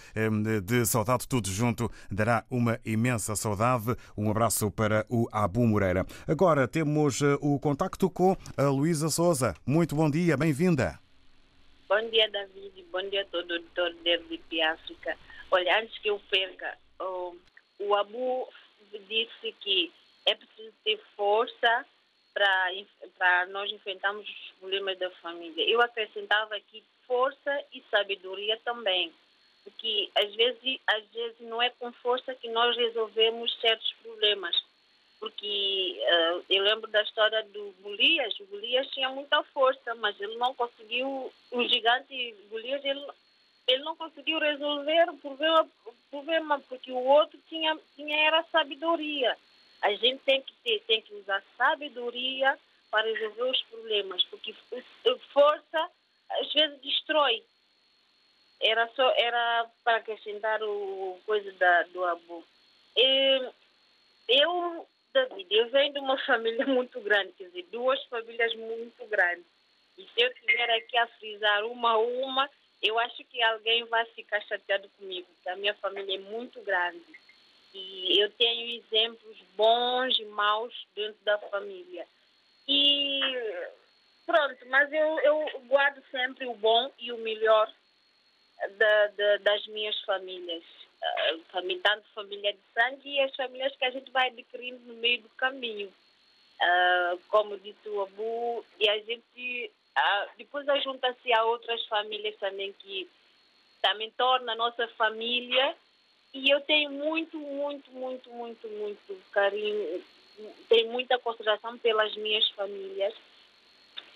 de 0.63 0.85
saudade, 0.85 1.27
tudo 1.27 1.49
junto 1.49 1.89
dará 2.11 2.45
uma 2.51 2.79
imensa 2.85 3.35
saudade. 3.35 3.95
Um 4.15 4.29
abraço 4.29 4.69
para 4.69 5.05
o 5.09 5.27
Abu 5.31 5.65
Moreira. 5.65 6.05
Agora 6.27 6.67
temos 6.67 7.21
o 7.41 7.59
contacto 7.59 8.09
com 8.09 8.35
a 8.55 8.63
Luísa 8.63 9.09
Souza. 9.09 9.55
Muito 9.65 9.95
bom 9.95 10.09
dia, 10.09 10.37
bem-vinda. 10.37 10.99
Bom 11.89 12.09
dia, 12.09 12.29
David. 12.29 12.85
Bom 12.91 13.09
dia 13.09 13.21
a 13.21 13.25
todo 13.25 13.49
o 13.49 13.53
auditor 13.53 13.93
de 14.03 14.61
África. 14.61 15.17
Olha, 15.51 15.79
antes 15.79 15.97
que 15.99 16.09
eu 16.09 16.19
perca, 16.29 16.77
o, 16.99 17.35
o 17.79 17.95
Abu 17.95 18.47
disse 19.07 19.51
que 19.61 19.91
é 20.25 20.35
preciso 20.35 20.73
ter 20.83 20.99
força 21.15 21.85
para 22.33 23.45
nós 23.47 23.71
enfrentarmos 23.71 24.27
os 24.27 24.51
problemas 24.59 24.97
da 24.99 25.09
família. 25.11 25.67
Eu 25.67 25.81
acrescentava 25.81 26.55
aqui 26.55 26.83
força 27.07 27.63
e 27.73 27.81
sabedoria 27.89 28.59
também, 28.63 29.11
porque 29.63 30.09
às 30.15 30.35
vezes, 30.35 30.79
às 30.85 31.05
vezes 31.07 31.39
não 31.39 31.61
é 31.61 31.69
com 31.71 31.91
força 31.93 32.35
que 32.35 32.49
nós 32.49 32.75
resolvemos 32.75 33.57
certos 33.59 33.91
problemas. 34.03 34.55
Porque 35.19 35.99
uh, 35.99 36.45
eu 36.47 36.63
lembro 36.63 36.91
da 36.91 37.01
história 37.01 37.41
do 37.45 37.73
Golias. 37.81 38.39
O 38.39 38.45
Golias 38.45 38.87
tinha 38.91 39.09
muita 39.09 39.41
força, 39.45 39.95
mas 39.95 40.19
ele 40.21 40.35
não 40.35 40.53
conseguiu, 40.53 41.33
o 41.49 41.63
gigante 41.67 42.35
Golias, 42.51 42.85
ele 42.85 43.03
ele 43.67 43.83
não 43.83 43.95
conseguiu 43.95 44.39
resolver 44.39 45.09
o 45.09 45.17
problema, 45.17 45.67
problema 46.09 46.59
porque 46.61 46.91
o 46.91 47.03
outro 47.03 47.37
tinha, 47.49 47.77
tinha 47.95 48.27
era 48.27 48.43
sabedoria. 48.43 49.37
A 49.81 49.93
gente 49.93 50.23
tem 50.23 50.41
que 50.41 50.53
ter, 50.63 50.79
tem 50.87 51.01
que 51.01 51.13
usar 51.15 51.43
sabedoria 51.57 52.57
para 52.89 53.05
resolver 53.11 53.51
os 53.51 53.61
problemas, 53.63 54.23
porque 54.25 54.55
força 55.33 55.89
às 56.29 56.53
vezes 56.53 56.81
destrói. 56.81 57.43
Era 58.61 58.87
só 58.95 59.11
era 59.15 59.69
para 59.83 59.97
acrescentar 59.97 60.63
o 60.63 61.19
coisa 61.25 61.51
da, 61.53 61.83
do 61.83 62.03
abu. 62.05 62.43
Eu, 64.27 64.87
David, 65.13 65.53
eu 65.53 65.69
venho 65.69 65.93
de 65.93 65.99
uma 65.99 66.17
família 66.25 66.65
muito 66.65 66.99
grande, 67.01 67.33
quer 67.33 67.45
dizer, 67.45 67.67
duas 67.71 68.03
famílias 68.05 68.55
muito 68.55 69.05
grandes. 69.07 69.45
E 69.97 70.03
se 70.03 70.21
eu 70.21 70.33
tiver 70.35 70.69
aqui 70.71 70.97
a 70.97 71.07
frisar 71.07 71.65
uma 71.65 71.91
a 71.91 71.97
uma, 71.97 72.49
eu 72.81 72.97
acho 72.99 73.23
que 73.25 73.41
alguém 73.41 73.83
vai 73.85 74.05
ficar 74.07 74.41
chateado 74.41 74.89
comigo, 74.97 75.27
porque 75.35 75.49
a 75.49 75.55
minha 75.55 75.73
família 75.75 76.15
é 76.15 76.19
muito 76.19 76.61
grande. 76.61 77.03
E 77.73 78.21
eu 78.21 78.31
tenho 78.31 78.77
exemplos 78.77 79.37
bons 79.55 80.17
e 80.19 80.25
maus 80.25 80.73
dentro 80.95 81.23
da 81.23 81.37
família. 81.37 82.07
E 82.67 83.19
pronto, 84.25 84.67
mas 84.67 84.91
eu, 84.91 85.19
eu 85.19 85.61
guardo 85.67 86.03
sempre 86.11 86.45
o 86.45 86.53
bom 86.55 86.91
e 86.99 87.11
o 87.11 87.17
melhor 87.17 87.71
da, 88.77 89.07
da, 89.07 89.37
das 89.37 89.67
minhas 89.67 89.99
famílias. 90.01 90.63
Uh, 90.97 91.79
tanto 91.83 92.07
família 92.15 92.53
de 92.53 92.59
sangue 92.73 93.09
e 93.09 93.21
as 93.21 93.35
famílias 93.35 93.75
que 93.75 93.85
a 93.85 93.91
gente 93.91 94.09
vai 94.11 94.29
adquirindo 94.29 94.79
no 94.85 94.95
meio 94.95 95.21
do 95.21 95.29
caminho. 95.29 95.93
Uh, 96.59 97.19
como 97.29 97.59
disse 97.59 97.87
o 97.87 98.01
Abu, 98.01 98.65
e 98.79 98.89
a 98.89 98.99
gente 98.99 99.71
ah, 99.99 100.27
depois 100.37 100.65
junta-se 100.83 101.33
a 101.33 101.43
outras 101.43 101.83
famílias 101.87 102.35
também 102.37 102.71
que 102.73 103.09
também 103.81 104.11
torna 104.11 104.51
a 104.51 104.55
nossa 104.55 104.87
família. 104.89 105.75
E 106.33 106.49
eu 106.51 106.61
tenho 106.61 106.91
muito, 106.91 107.37
muito, 107.39 107.89
muito, 107.91 108.29
muito, 108.29 108.67
muito 108.67 109.19
carinho, 109.31 110.03
tenho 110.69 110.91
muita 110.91 111.17
consideração 111.17 111.79
pelas 111.79 112.15
minhas 112.15 112.47
famílias. 112.49 113.13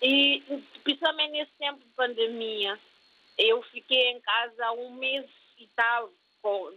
E 0.02 0.44
principalmente 0.84 1.32
nesse 1.32 1.52
tempo 1.58 1.80
de 1.80 1.90
pandemia, 1.96 2.78
eu 3.38 3.64
fiquei 3.64 4.12
em 4.12 4.20
casa 4.20 4.72
um 4.74 4.92
mês 4.92 5.26
e 5.58 5.68
tal 5.76 6.12
com, 6.44 6.74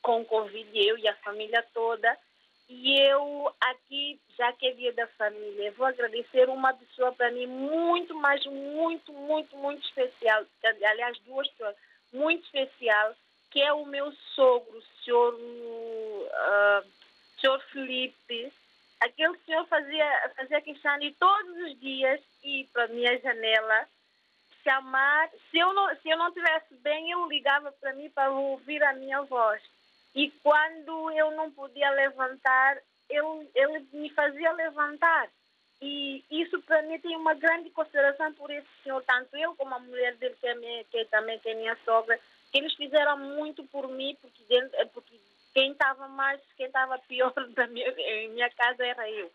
com 0.00 0.24
Covid, 0.24 0.70
eu 0.78 0.96
e 0.96 1.06
a 1.06 1.16
família 1.16 1.62
toda. 1.74 2.16
E 2.68 3.00
eu 3.00 3.54
aqui, 3.60 4.20
já 4.36 4.52
que 4.52 4.66
é 4.66 4.72
dia 4.72 4.92
da 4.92 5.06
família, 5.08 5.72
vou 5.72 5.86
agradecer 5.86 6.48
uma 6.48 6.74
pessoa 6.74 7.12
para 7.12 7.30
mim 7.30 7.46
muito, 7.46 8.14
mas 8.14 8.44
muito, 8.46 9.12
muito, 9.12 9.56
muito 9.56 9.86
especial. 9.86 10.44
Aliás, 10.64 11.16
duas 11.20 11.48
pessoas 11.50 11.76
muito 12.12 12.44
especial, 12.44 13.14
que 13.50 13.60
é 13.60 13.72
o 13.72 13.86
meu 13.86 14.12
sogro, 14.34 14.78
o 14.78 14.82
senhor, 15.04 15.34
uh, 15.34 16.86
senhor 17.40 17.60
Felipe. 17.72 18.52
Aquele 19.00 19.38
senhor 19.46 19.64
fazia, 19.66 20.32
fazia 20.36 20.60
questão 20.60 20.98
de 20.98 21.12
todos 21.12 21.56
os 21.58 21.78
dias 21.78 22.20
ir 22.42 22.66
para 22.72 22.84
a 22.84 22.88
minha 22.88 23.16
janela 23.20 23.88
chamar. 24.64 25.30
Se 25.50 25.58
eu 25.58 25.72
não, 25.72 25.94
se 25.96 26.08
eu 26.08 26.18
não 26.18 26.28
estivesse 26.28 26.74
bem, 26.76 27.12
ele 27.12 27.28
ligava 27.28 27.70
para 27.72 27.92
mim 27.92 28.10
para 28.10 28.30
ouvir 28.30 28.82
a 28.82 28.92
minha 28.94 29.22
voz. 29.22 29.62
E 30.16 30.30
quando 30.42 31.10
eu 31.10 31.30
não 31.32 31.50
podia 31.50 31.90
levantar, 31.90 32.78
ele, 33.10 33.50
ele 33.54 33.86
me 33.92 34.08
fazia 34.10 34.50
levantar. 34.52 35.28
E 35.82 36.24
isso 36.30 36.60
para 36.62 36.80
mim 36.82 36.98
tem 36.98 37.14
uma 37.14 37.34
grande 37.34 37.68
consideração 37.68 38.32
por 38.32 38.50
esse 38.50 38.66
senhor, 38.82 39.04
tanto 39.06 39.36
eu 39.36 39.54
como 39.54 39.74
a 39.74 39.78
mulher 39.78 40.16
dele, 40.16 40.34
que, 40.40 40.46
é 40.46 40.54
minha, 40.54 40.84
que 40.84 41.04
também 41.04 41.38
que 41.38 41.50
é 41.50 41.54
minha 41.54 41.76
sogra, 41.84 42.18
que 42.50 42.56
eles 42.56 42.72
fizeram 42.74 43.18
muito 43.18 43.62
por 43.64 43.88
mim, 43.88 44.16
porque, 44.22 44.42
dentro, 44.48 44.88
porque 44.94 45.20
quem 45.52 45.72
estava 45.72 46.08
mais, 46.08 46.40
quem 46.56 46.66
estava 46.66 46.98
pior 47.00 47.34
na 47.54 47.66
minha, 47.66 47.92
minha 48.30 48.50
casa 48.50 48.86
era 48.86 49.10
eu. 49.10 49.30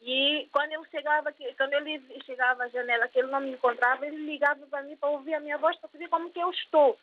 E 0.00 0.48
quando 0.50 0.72
ele 0.72 0.84
chegava, 0.90 1.30
quando 1.58 1.72
ele 1.74 2.02
chegava 2.24 2.64
à 2.64 2.68
janela, 2.68 3.06
que 3.06 3.18
ele 3.18 3.30
não 3.30 3.40
me 3.40 3.50
encontrava, 3.50 4.06
ele 4.06 4.16
ligava 4.16 4.66
para 4.66 4.82
mim 4.82 4.96
para 4.96 5.10
ouvir 5.10 5.34
a 5.34 5.40
minha 5.40 5.58
voz, 5.58 5.76
para 5.76 5.90
saber 5.90 6.08
como 6.08 6.30
que 6.30 6.40
eu 6.40 6.50
estou. 6.50 6.98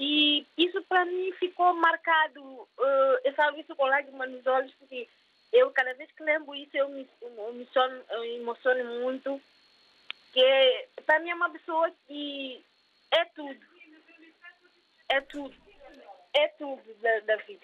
E 0.00 0.46
isso 0.56 0.82
para 0.88 1.04
mim 1.04 1.30
ficou 1.32 1.74
marcado. 1.74 2.40
Uh, 2.42 3.20
eu 3.22 3.34
falo 3.34 3.60
isso 3.60 3.76
com 3.76 3.84
lágrimas 3.84 4.30
nos 4.30 4.46
olhos, 4.46 4.72
porque 4.78 5.06
eu, 5.52 5.70
cada 5.72 5.92
vez 5.92 6.10
que 6.12 6.22
lembro 6.22 6.54
isso, 6.54 6.74
eu 6.74 6.88
me, 6.88 7.06
eu 7.20 7.52
me, 7.52 7.68
sono, 7.70 8.00
eu 8.08 8.20
me 8.22 8.36
emociono 8.36 8.82
muito. 9.02 9.38
Que 10.32 10.88
para 11.04 11.20
mim 11.20 11.28
é 11.28 11.34
uma 11.34 11.50
pessoa 11.50 11.92
que 12.08 12.64
é 13.10 13.24
tudo. 13.26 13.60
É 15.10 15.20
tudo. 15.20 15.54
É 16.32 16.48
tudo, 16.48 16.82
David. 17.26 17.60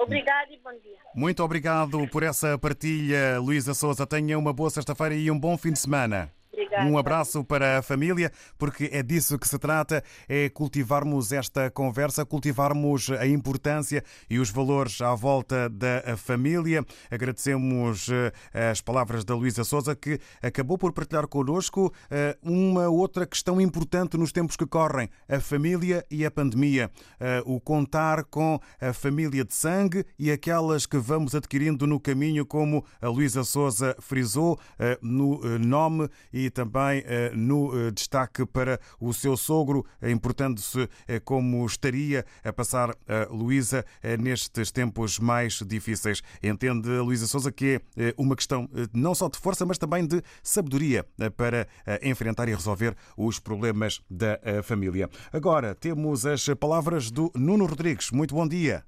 Obrigado 0.00 0.52
e 0.52 0.56
bom 0.56 0.72
dia. 0.72 0.96
Muito 1.14 1.44
obrigado 1.44 2.08
por 2.08 2.24
essa 2.24 2.58
partilha, 2.58 3.38
Luísa 3.38 3.72
Souza. 3.72 4.04
Tenha 4.04 4.36
uma 4.36 4.52
boa 4.52 4.70
sexta-feira 4.70 5.14
e 5.14 5.30
um 5.30 5.38
bom 5.38 5.56
fim 5.56 5.72
de 5.72 5.78
semana. 5.78 6.32
Obrigada. 6.52 6.86
Um 6.86 6.98
abraço 6.98 7.42
para 7.42 7.78
a 7.78 7.82
família, 7.82 8.30
porque 8.58 8.90
é 8.92 9.02
disso 9.02 9.38
que 9.38 9.48
se 9.48 9.58
trata, 9.58 10.04
é 10.28 10.50
cultivarmos 10.50 11.32
esta 11.32 11.70
conversa, 11.70 12.26
cultivarmos 12.26 13.10
a 13.10 13.26
importância 13.26 14.04
e 14.28 14.38
os 14.38 14.50
valores 14.50 15.00
à 15.00 15.14
volta 15.14 15.70
da 15.70 16.14
família. 16.16 16.84
Agradecemos 17.10 18.08
eh, 18.10 18.70
as 18.70 18.82
palavras 18.82 19.24
da 19.24 19.34
Luísa 19.34 19.64
Souza, 19.64 19.96
que 19.96 20.20
acabou 20.42 20.76
por 20.76 20.92
partilhar 20.92 21.26
connosco 21.26 21.92
eh, 22.10 22.36
uma 22.42 22.88
outra 22.88 23.26
questão 23.26 23.58
importante 23.58 24.18
nos 24.18 24.30
tempos 24.30 24.56
que 24.56 24.66
correm, 24.66 25.08
a 25.26 25.40
família 25.40 26.04
e 26.10 26.26
a 26.26 26.30
pandemia. 26.30 26.90
Eh, 27.18 27.42
o 27.46 27.60
contar 27.60 28.24
com 28.24 28.60
a 28.78 28.92
família 28.92 29.42
de 29.42 29.54
sangue 29.54 30.04
e 30.18 30.30
aquelas 30.30 30.84
que 30.84 30.98
vamos 30.98 31.34
adquirindo 31.34 31.86
no 31.86 31.98
caminho, 31.98 32.44
como 32.44 32.84
a 33.00 33.08
Luísa 33.08 33.42
Souza 33.42 33.96
frisou, 33.98 34.58
no 35.00 35.40
nome 35.58 36.08
e 36.32 36.41
e 36.46 36.50
também 36.50 37.04
no 37.34 37.90
destaque 37.92 38.44
para 38.46 38.80
o 39.00 39.12
seu 39.12 39.36
sogro, 39.36 39.86
importando-se 40.02 40.88
como 41.24 41.64
estaria 41.66 42.24
a 42.44 42.52
passar 42.52 42.90
a 42.90 43.26
Luísa 43.30 43.84
nestes 44.18 44.70
tempos 44.70 45.18
mais 45.18 45.60
difíceis. 45.62 46.22
Entende, 46.42 46.88
Luísa 46.88 47.26
Souza, 47.26 47.52
que 47.52 47.80
é 47.96 48.14
uma 48.16 48.36
questão 48.36 48.68
não 48.92 49.14
só 49.14 49.28
de 49.28 49.38
força, 49.38 49.64
mas 49.64 49.78
também 49.78 50.06
de 50.06 50.22
sabedoria 50.42 51.04
para 51.36 51.68
enfrentar 52.02 52.48
e 52.48 52.54
resolver 52.54 52.96
os 53.16 53.38
problemas 53.38 54.00
da 54.10 54.38
família. 54.62 55.08
Agora 55.32 55.74
temos 55.74 56.26
as 56.26 56.46
palavras 56.60 57.10
do 57.10 57.30
Nuno 57.34 57.66
Rodrigues. 57.66 58.10
Muito 58.10 58.34
bom 58.34 58.46
dia. 58.48 58.84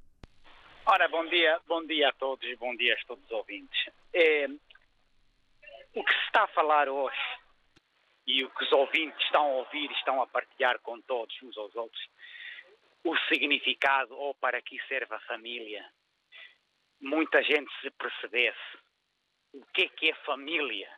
Ora, 0.87 1.09
bom 1.09 1.25
dia, 1.29 1.59
bom 1.67 1.87
dia 1.87 2.11
a 2.11 2.13
todos 2.13 2.47
e 2.47 2.57
bom 2.57 2.77
dia 2.77 2.95
a 2.95 3.07
todos 3.07 3.25
os 3.25 3.31
ouvintes. 3.31 3.89
É, 4.13 4.47
o 5.95 6.05
que 6.05 6.13
se 6.13 6.19
está 6.27 6.45
a 6.45 6.49
falar 6.49 6.89
hoje 6.89 7.17
e 8.27 8.45
o 8.45 8.51
que 8.51 8.65
os 8.65 8.73
ouvintes 8.73 9.23
estão 9.25 9.45
a 9.45 9.55
ouvir 9.57 9.91
e 9.91 9.95
estão 9.95 10.23
a 10.23 10.27
partilhar 10.27 10.79
com 10.81 11.01
todos 11.03 11.35
uns 11.43 11.57
aos 11.57 11.75
outros, 11.75 12.09
o 13.05 13.17
significado 13.29 14.17
ou 14.17 14.35
para 14.35 14.63
que 14.63 14.81
serve 14.87 15.15
a 15.15 15.21
família. 15.21 15.85
Muita 17.01 17.43
gente 17.43 17.71
se 17.81 17.91
percebesse 17.91 18.79
o 19.53 19.65
que 19.67 19.83
é 19.83 19.89
que 19.89 20.11
é 20.11 20.15
família. 20.25 20.91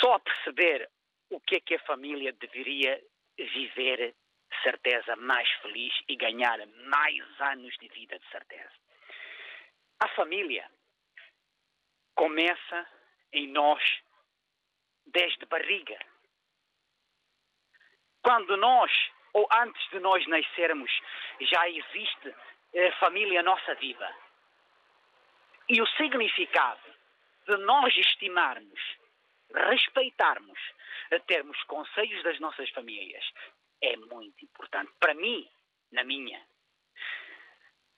Só 0.00 0.14
a 0.14 0.20
perceber 0.20 0.88
o 1.30 1.40
que 1.40 1.56
é 1.56 1.60
que 1.60 1.74
a 1.74 1.84
família 1.84 2.32
deveria 2.32 3.02
viver 3.36 4.14
certeza 4.62 5.16
mais 5.16 5.50
feliz 5.60 5.92
e 6.08 6.14
ganhar 6.16 6.64
mais 6.66 7.40
anos 7.40 7.74
de 7.78 7.88
vida 7.88 8.18
de 8.18 8.28
certeza. 8.30 8.72
A 10.00 10.08
família 10.08 10.70
começa 12.14 12.86
em 13.32 13.48
nós 13.48 13.82
desde 15.06 15.46
barriga. 15.46 15.98
Quando 18.22 18.56
nós, 18.56 18.90
ou 19.32 19.46
antes 19.52 19.90
de 19.90 20.00
nós 20.00 20.26
nascermos, 20.26 20.90
já 21.40 21.68
existe 21.68 22.34
a 22.74 22.92
família 22.98 23.42
nossa 23.42 23.74
viva. 23.74 24.08
E 25.68 25.80
o 25.80 25.86
significado 25.88 26.94
de 27.46 27.56
nós 27.58 27.94
estimarmos, 27.96 28.80
respeitarmos, 29.54 30.58
termos 31.26 31.62
conselhos 31.64 32.22
das 32.22 32.40
nossas 32.40 32.68
famílias, 32.70 33.24
é 33.80 33.96
muito 33.96 34.44
importante. 34.44 34.90
Para 34.98 35.14
mim, 35.14 35.48
na 35.92 36.04
minha, 36.04 36.40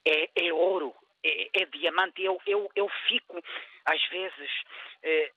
é, 0.04 0.30
é 0.34 0.52
ouro, 0.52 0.94
é, 1.24 1.62
é, 1.62 1.66
diamante. 1.66 2.22
Eu, 2.22 2.40
eu, 2.46 2.70
eu 2.74 2.88
fico, 3.08 3.42
às 3.84 4.02
vezes, 4.08 4.50
é, 5.02 5.32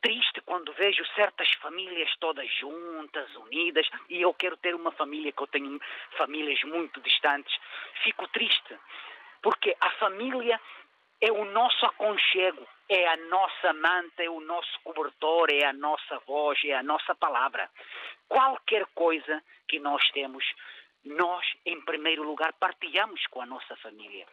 triste 0.00 0.40
quando 0.42 0.72
vejo 0.74 1.04
certas 1.14 1.50
famílias 1.62 2.10
todas 2.18 2.48
juntas, 2.54 3.34
unidas, 3.36 3.88
e 4.08 4.20
eu 4.22 4.32
quero 4.34 4.56
ter 4.56 4.74
uma 4.74 4.92
família 4.92 5.32
que 5.32 5.42
eu 5.42 5.46
tenho 5.46 5.80
famílias 6.16 6.60
muito 6.64 7.00
distantes. 7.00 7.54
Fico 8.02 8.26
triste, 8.28 8.76
porque 9.42 9.76
a 9.80 9.90
família 9.92 10.60
é 11.20 11.30
o 11.30 11.44
nosso 11.44 11.84
aconchego, 11.86 12.66
é 12.88 13.06
a 13.08 13.16
nossa 13.16 13.72
manta, 13.74 14.24
é 14.24 14.30
o 14.30 14.40
nosso 14.40 14.80
cobertor, 14.82 15.48
é 15.50 15.66
a 15.66 15.72
nossa 15.72 16.18
voz, 16.20 16.58
é 16.64 16.74
a 16.74 16.82
nossa 16.82 17.14
palavra. 17.14 17.70
Qualquer 18.28 18.86
coisa 18.94 19.42
que 19.68 19.78
nós 19.78 20.02
temos, 20.12 20.44
nós, 21.04 21.46
em 21.64 21.80
primeiro 21.82 22.22
lugar, 22.22 22.52
partilhamos 22.54 23.26
com 23.28 23.40
a 23.42 23.46
nossa 23.46 23.76
família. 23.76 24.26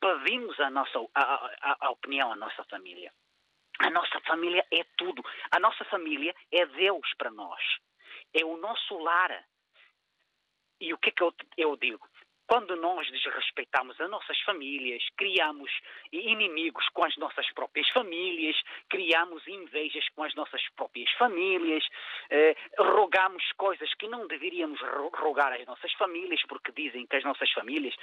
Pedimos 0.00 0.58
a, 0.60 0.70
nossa, 0.70 0.98
a, 1.14 1.22
a, 1.24 1.76
a 1.80 1.90
opinião 1.90 2.32
à 2.32 2.36
nossa 2.36 2.62
família. 2.64 3.10
A 3.80 3.90
nossa 3.90 4.20
família 4.20 4.64
é 4.72 4.84
tudo. 4.96 5.22
A 5.50 5.58
nossa 5.58 5.84
família 5.86 6.34
é 6.52 6.66
Deus 6.66 7.12
para 7.18 7.30
nós. 7.30 7.62
É 8.32 8.44
o 8.44 8.56
nosso 8.56 8.96
lar. 8.98 9.44
E 10.80 10.92
o 10.92 10.98
que 10.98 11.10
é 11.10 11.12
que 11.12 11.22
eu, 11.22 11.34
eu 11.56 11.76
digo? 11.76 12.06
Quando 12.46 12.76
nós 12.76 13.10
desrespeitamos 13.10 13.98
as 14.00 14.10
nossas 14.10 14.38
famílias, 14.40 15.02
criamos 15.16 15.70
inimigos 16.12 16.86
com 16.90 17.04
as 17.04 17.16
nossas 17.16 17.50
próprias 17.52 17.88
famílias, 17.88 18.56
criamos 18.88 19.46
invejas 19.46 20.06
com 20.10 20.24
as 20.24 20.34
nossas 20.34 20.62
próprias 20.76 21.10
famílias, 21.12 21.82
eh, 22.30 22.54
rogamos 22.78 23.42
coisas 23.56 23.92
que 23.94 24.08
não 24.08 24.26
deveríamos 24.26 24.78
rogar 25.14 25.52
às 25.52 25.66
nossas 25.66 25.92
famílias, 25.94 26.42
porque 26.46 26.72
dizem 26.72 27.06
que 27.06 27.16
as 27.16 27.24
nossas 27.24 27.50
famílias 27.52 27.94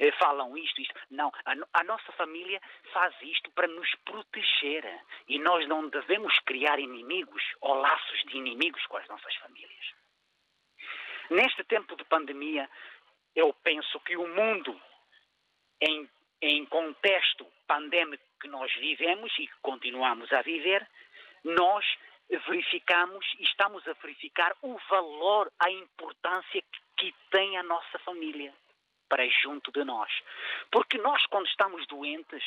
eh, 0.00 0.10
falam 0.12 0.56
isto, 0.56 0.80
isto. 0.80 0.94
Não, 1.10 1.30
a, 1.44 1.54
a 1.80 1.84
nossa 1.84 2.10
família 2.12 2.60
faz 2.92 3.14
isto 3.22 3.50
para 3.52 3.68
nos 3.68 3.88
proteger 4.04 4.84
e 5.28 5.38
nós 5.38 5.68
não 5.68 5.88
devemos 5.88 6.36
criar 6.40 6.80
inimigos 6.80 7.42
ou 7.60 7.74
laços 7.74 8.22
de 8.24 8.38
inimigos 8.38 8.84
com 8.86 8.96
as 8.96 9.06
nossas 9.08 9.34
famílias. 9.36 9.94
Neste 11.30 11.64
tempo 11.64 11.96
de 11.96 12.04
pandemia, 12.04 12.68
eu 13.34 13.52
penso 13.62 13.98
que 14.00 14.16
o 14.16 14.28
mundo, 14.28 14.80
em, 15.80 16.08
em 16.40 16.64
contexto 16.66 17.46
pandêmico 17.66 18.24
que 18.40 18.48
nós 18.48 18.72
vivemos 18.74 19.32
e 19.38 19.46
que 19.46 19.54
continuamos 19.62 20.32
a 20.32 20.42
viver, 20.42 20.86
nós 21.42 21.84
verificamos 22.28 23.24
e 23.38 23.44
estamos 23.44 23.86
a 23.86 23.92
verificar 23.94 24.54
o 24.62 24.78
valor, 24.88 25.52
a 25.58 25.70
importância 25.70 26.62
que, 26.62 26.80
que 26.96 27.14
tem 27.30 27.56
a 27.56 27.62
nossa 27.62 27.98
família 28.00 28.54
para 29.08 29.28
junto 29.42 29.70
de 29.70 29.84
nós. 29.84 30.10
Porque 30.70 30.98
nós, 30.98 31.24
quando 31.26 31.46
estamos 31.46 31.86
doentes, 31.86 32.42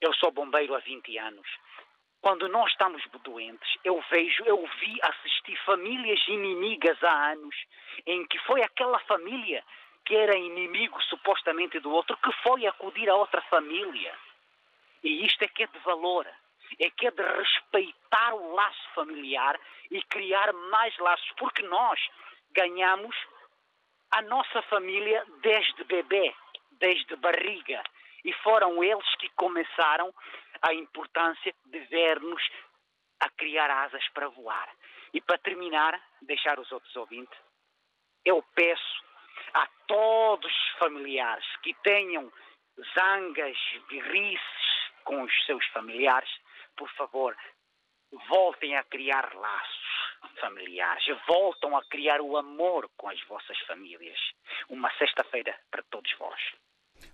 eu 0.00 0.14
sou 0.14 0.30
bombeiro 0.30 0.74
há 0.74 0.78
20 0.78 1.18
anos, 1.18 1.46
quando 2.20 2.48
nós 2.48 2.70
estamos 2.70 3.02
doentes, 3.22 3.76
eu 3.84 4.02
vejo, 4.10 4.44
eu 4.44 4.66
vi 4.80 4.98
assistir 5.02 5.56
famílias 5.64 6.20
inimigas 6.28 7.02
há 7.02 7.32
anos, 7.32 7.54
em 8.06 8.26
que 8.26 8.38
foi 8.40 8.62
aquela 8.62 8.98
família 9.00 9.64
que 10.04 10.16
era 10.16 10.36
inimigo 10.36 11.00
supostamente 11.02 11.78
do 11.80 11.90
outro, 11.90 12.16
que 12.16 12.32
foi 12.42 12.66
acudir 12.66 13.08
a 13.08 13.14
outra 13.14 13.42
família. 13.42 14.14
E 15.04 15.24
isto 15.24 15.42
é 15.42 15.48
que 15.48 15.62
é 15.62 15.66
de 15.66 15.78
valor, 15.80 16.26
é 16.80 16.90
que 16.90 17.06
é 17.06 17.10
de 17.10 17.22
respeitar 17.22 18.34
o 18.34 18.54
laço 18.54 18.88
familiar 18.94 19.58
e 19.90 20.02
criar 20.04 20.52
mais 20.52 20.96
laços, 20.98 21.30
porque 21.36 21.62
nós 21.62 22.00
ganhamos 22.52 23.14
a 24.10 24.22
nossa 24.22 24.62
família 24.62 25.24
desde 25.42 25.84
bebê, 25.84 26.34
desde 26.72 27.14
barriga. 27.16 27.82
E 28.24 28.32
foram 28.32 28.82
eles 28.82 29.14
que 29.16 29.28
começaram 29.30 30.12
a 30.62 30.74
importância 30.74 31.54
de 31.66 31.78
ver-nos 31.80 32.42
a 33.20 33.28
criar 33.30 33.70
asas 33.70 34.06
para 34.10 34.28
voar. 34.28 34.68
E 35.12 35.20
para 35.20 35.38
terminar, 35.38 36.00
deixar 36.22 36.58
os 36.58 36.70
outros 36.70 36.94
ouvintes, 36.96 37.38
eu 38.24 38.42
peço 38.54 39.04
a 39.54 39.66
todos 39.86 40.50
os 40.50 40.78
familiares 40.78 41.46
que 41.62 41.74
tenham 41.82 42.30
zangas, 42.94 43.56
birrices 43.88 44.92
com 45.04 45.22
os 45.22 45.46
seus 45.46 45.64
familiares, 45.68 46.30
por 46.76 46.90
favor, 46.90 47.36
voltem 48.28 48.76
a 48.76 48.84
criar 48.84 49.34
laços 49.34 49.88
familiares, 50.40 51.04
voltam 51.26 51.76
a 51.76 51.84
criar 51.86 52.20
o 52.20 52.36
amor 52.36 52.88
com 52.96 53.08
as 53.08 53.20
vossas 53.22 53.58
famílias. 53.60 54.18
Uma 54.68 54.90
sexta-feira 54.96 55.58
para 55.70 55.82
todos 55.84 56.12
vós. 56.18 56.40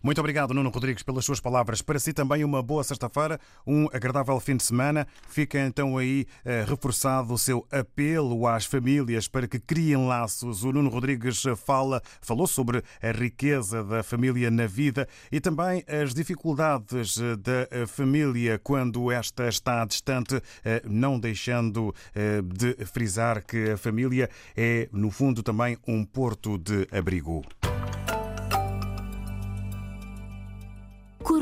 Muito 0.03 0.21
obrigado, 0.21 0.53
Nuno 0.53 0.69
Rodrigues, 0.69 1.03
pelas 1.03 1.25
suas 1.25 1.41
palavras. 1.41 1.81
Para 1.81 1.99
si 1.99 2.13
também 2.13 2.45
uma 2.45 2.63
boa 2.63 2.85
sexta-feira, 2.85 3.41
um 3.67 3.87
agradável 3.93 4.39
fim 4.39 4.57
de 4.57 4.63
semana. 4.63 5.07
Fica 5.29 5.59
então 5.61 5.97
aí 5.97 6.27
eh, 6.45 6.65
reforçado 6.69 7.33
o 7.33 7.39
seu 7.39 7.67
apelo 7.71 8.47
às 8.47 8.67
famílias 8.67 9.29
para 9.29 9.49
que 9.49 9.59
criem 9.59 10.07
laços. 10.07 10.63
O 10.63 10.73
Nuno 10.73 10.91
Rodrigues 10.91 11.43
fala, 11.65 12.03
falou 12.21 12.47
sobre 12.47 12.83
a 13.03 13.13
riqueza 13.13 13.83
da 13.83 14.03
família 14.03 14.51
na 14.51 14.67
vida 14.67 15.09
e 15.33 15.41
também 15.41 15.83
as 15.89 16.13
dificuldades 16.13 17.19
eh, 17.19 17.37
da 17.37 17.87
família 17.87 18.59
quando 18.59 19.11
esta 19.11 19.49
está 19.49 19.85
distante, 19.85 20.41
eh, 20.65 20.83
não 20.85 21.19
deixando 21.19 21.95
de 22.45 22.75
frisar 22.87 23.45
que 23.45 23.71
a 23.71 23.77
família 23.77 24.29
é, 24.57 24.89
no 24.93 25.11
fundo, 25.11 25.43
também 25.43 25.77
um 25.87 26.05
porto 26.05 26.59
de 26.59 26.87
abrigo. 26.93 27.45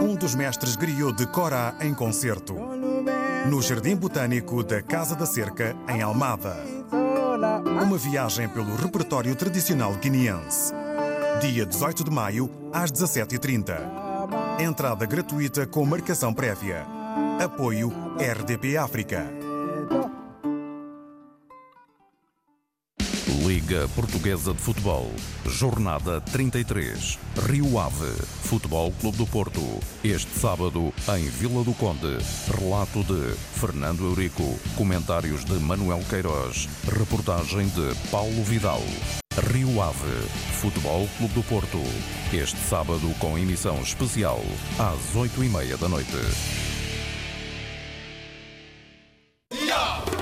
Um 0.00 0.16
dos 0.16 0.34
mestres 0.34 0.74
griot 0.74 1.16
de 1.16 1.26
Corá 1.28 1.76
em 1.80 1.94
concerto. 1.94 2.56
No 3.48 3.62
Jardim 3.62 3.94
Botânico 3.94 4.64
da 4.64 4.82
Casa 4.82 5.14
da 5.14 5.24
Cerca, 5.24 5.76
em 5.88 6.02
Almada. 6.02 6.56
Uma 7.84 7.96
viagem 7.96 8.48
pelo 8.48 8.74
repertório 8.74 9.36
tradicional 9.36 9.94
guineense. 9.94 10.74
Dia 11.40 11.64
18 11.64 12.02
de 12.02 12.10
maio, 12.10 12.50
às 12.72 12.90
17h30. 12.90 13.76
Entrada 14.58 15.06
gratuita 15.06 15.64
com 15.64 15.86
marcação 15.86 16.34
prévia. 16.34 16.84
Apoio 17.40 17.92
RDP 18.18 18.76
África. 18.76 19.24
Liga 23.62 23.88
Portuguesa 23.94 24.52
de 24.52 24.60
Futebol, 24.60 25.08
Jornada 25.46 26.20
33, 26.20 27.18
Rio 27.48 27.78
Ave, 27.78 28.12
Futebol 28.42 28.92
Clube 29.00 29.16
do 29.16 29.26
Porto. 29.26 29.60
Este 30.02 30.36
sábado, 30.36 30.92
em 31.16 31.28
Vila 31.28 31.62
do 31.62 31.72
Conde. 31.74 32.18
Relato 32.58 33.04
de 33.04 33.36
Fernando 33.54 34.04
Eurico, 34.04 34.58
comentários 34.74 35.44
de 35.44 35.54
Manuel 35.60 36.02
Queiroz, 36.10 36.68
reportagem 36.88 37.68
de 37.68 37.94
Paulo 38.10 38.42
Vidal. 38.42 38.82
Rio 39.52 39.80
Ave, 39.80 40.28
Futebol 40.60 41.08
Clube 41.16 41.34
do 41.34 41.42
Porto. 41.44 41.78
Este 42.32 42.58
sábado 42.68 43.14
com 43.20 43.38
emissão 43.38 43.80
especial, 43.80 44.40
às 44.76 45.14
8h30 45.14 45.76
da 45.78 45.88
noite. 45.88 46.71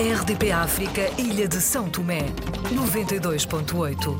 RDP 0.01 0.51
África, 0.51 1.03
Ilha 1.19 1.47
de 1.47 1.61
São 1.61 1.91
Tomé, 1.91 2.23
92.8. 2.73 4.17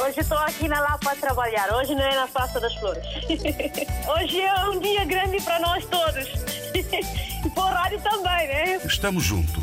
Hoje 0.00 0.20
estou 0.20 0.38
aqui 0.38 0.66
na 0.68 0.80
Lapa 0.80 1.12
a 1.12 1.16
trabalhar, 1.16 1.70
hoje 1.74 1.94
não 1.94 2.00
é 2.00 2.14
na 2.14 2.26
Praça 2.26 2.58
das 2.60 2.74
Flores. 2.76 3.04
Hoje 4.08 4.40
é 4.40 4.54
um 4.70 4.80
dia 4.80 5.04
grande 5.04 5.38
para 5.42 5.60
nós 5.60 5.84
todos. 5.84 6.26
E 7.44 7.50
para 7.50 7.62
o 7.62 7.68
rádio 7.68 8.00
também, 8.00 8.48
né? 8.48 8.80
Estamos 8.84 9.22
juntos, 9.22 9.62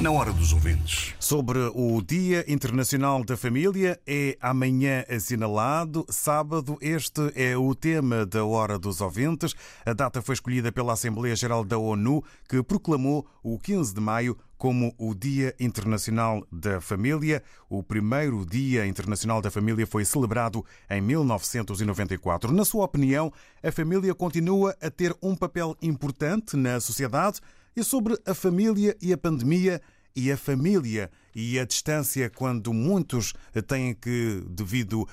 na 0.00 0.10
hora 0.10 0.32
dos 0.32 0.54
ouvintes. 0.54 1.14
Sobre 1.20 1.58
o 1.74 2.00
Dia 2.00 2.42
Internacional 2.50 3.22
da 3.22 3.36
Família, 3.36 4.00
é 4.06 4.36
amanhã 4.40 5.04
assinalado. 5.10 6.06
Sábado, 6.08 6.78
este 6.80 7.20
é 7.34 7.54
o 7.54 7.74
tema 7.74 8.24
da 8.24 8.42
Hora 8.42 8.78
dos 8.78 9.02
Ouvintes. 9.02 9.54
A 9.84 9.92
data 9.92 10.22
foi 10.22 10.32
escolhida 10.32 10.72
pela 10.72 10.94
Assembleia 10.94 11.36
Geral 11.36 11.62
da 11.62 11.76
ONU, 11.76 12.24
que 12.48 12.62
proclamou 12.62 13.26
o 13.42 13.58
15 13.58 13.94
de 13.94 14.00
maio 14.00 14.38
como 14.56 14.94
o 14.98 15.14
Dia 15.14 15.54
Internacional 15.60 16.46
da 16.50 16.80
Família. 16.80 17.42
O 17.68 17.82
primeiro 17.82 18.46
Dia 18.46 18.86
Internacional 18.86 19.42
da 19.42 19.50
Família 19.50 19.86
foi 19.86 20.06
celebrado 20.06 20.64
em 20.88 21.02
1994. 21.02 22.50
Na 22.52 22.64
sua 22.64 22.86
opinião, 22.86 23.30
a 23.62 23.70
família 23.70 24.14
continua 24.14 24.74
a 24.80 24.90
ter 24.90 25.14
um 25.22 25.36
papel 25.36 25.76
importante 25.82 26.56
na 26.56 26.80
sociedade? 26.80 27.40
E 27.76 27.84
sobre 27.84 28.18
a 28.26 28.34
família 28.34 28.96
e 29.00 29.12
a 29.12 29.18
pandemia 29.18 29.80
e 30.14 30.30
a 30.30 30.36
família 30.36 31.10
e 31.34 31.58
a 31.58 31.64
distância 31.64 32.30
quando 32.30 32.72
muitos 32.72 33.32
têm 33.66 33.94
que, 33.94 34.42
devido 34.48 35.06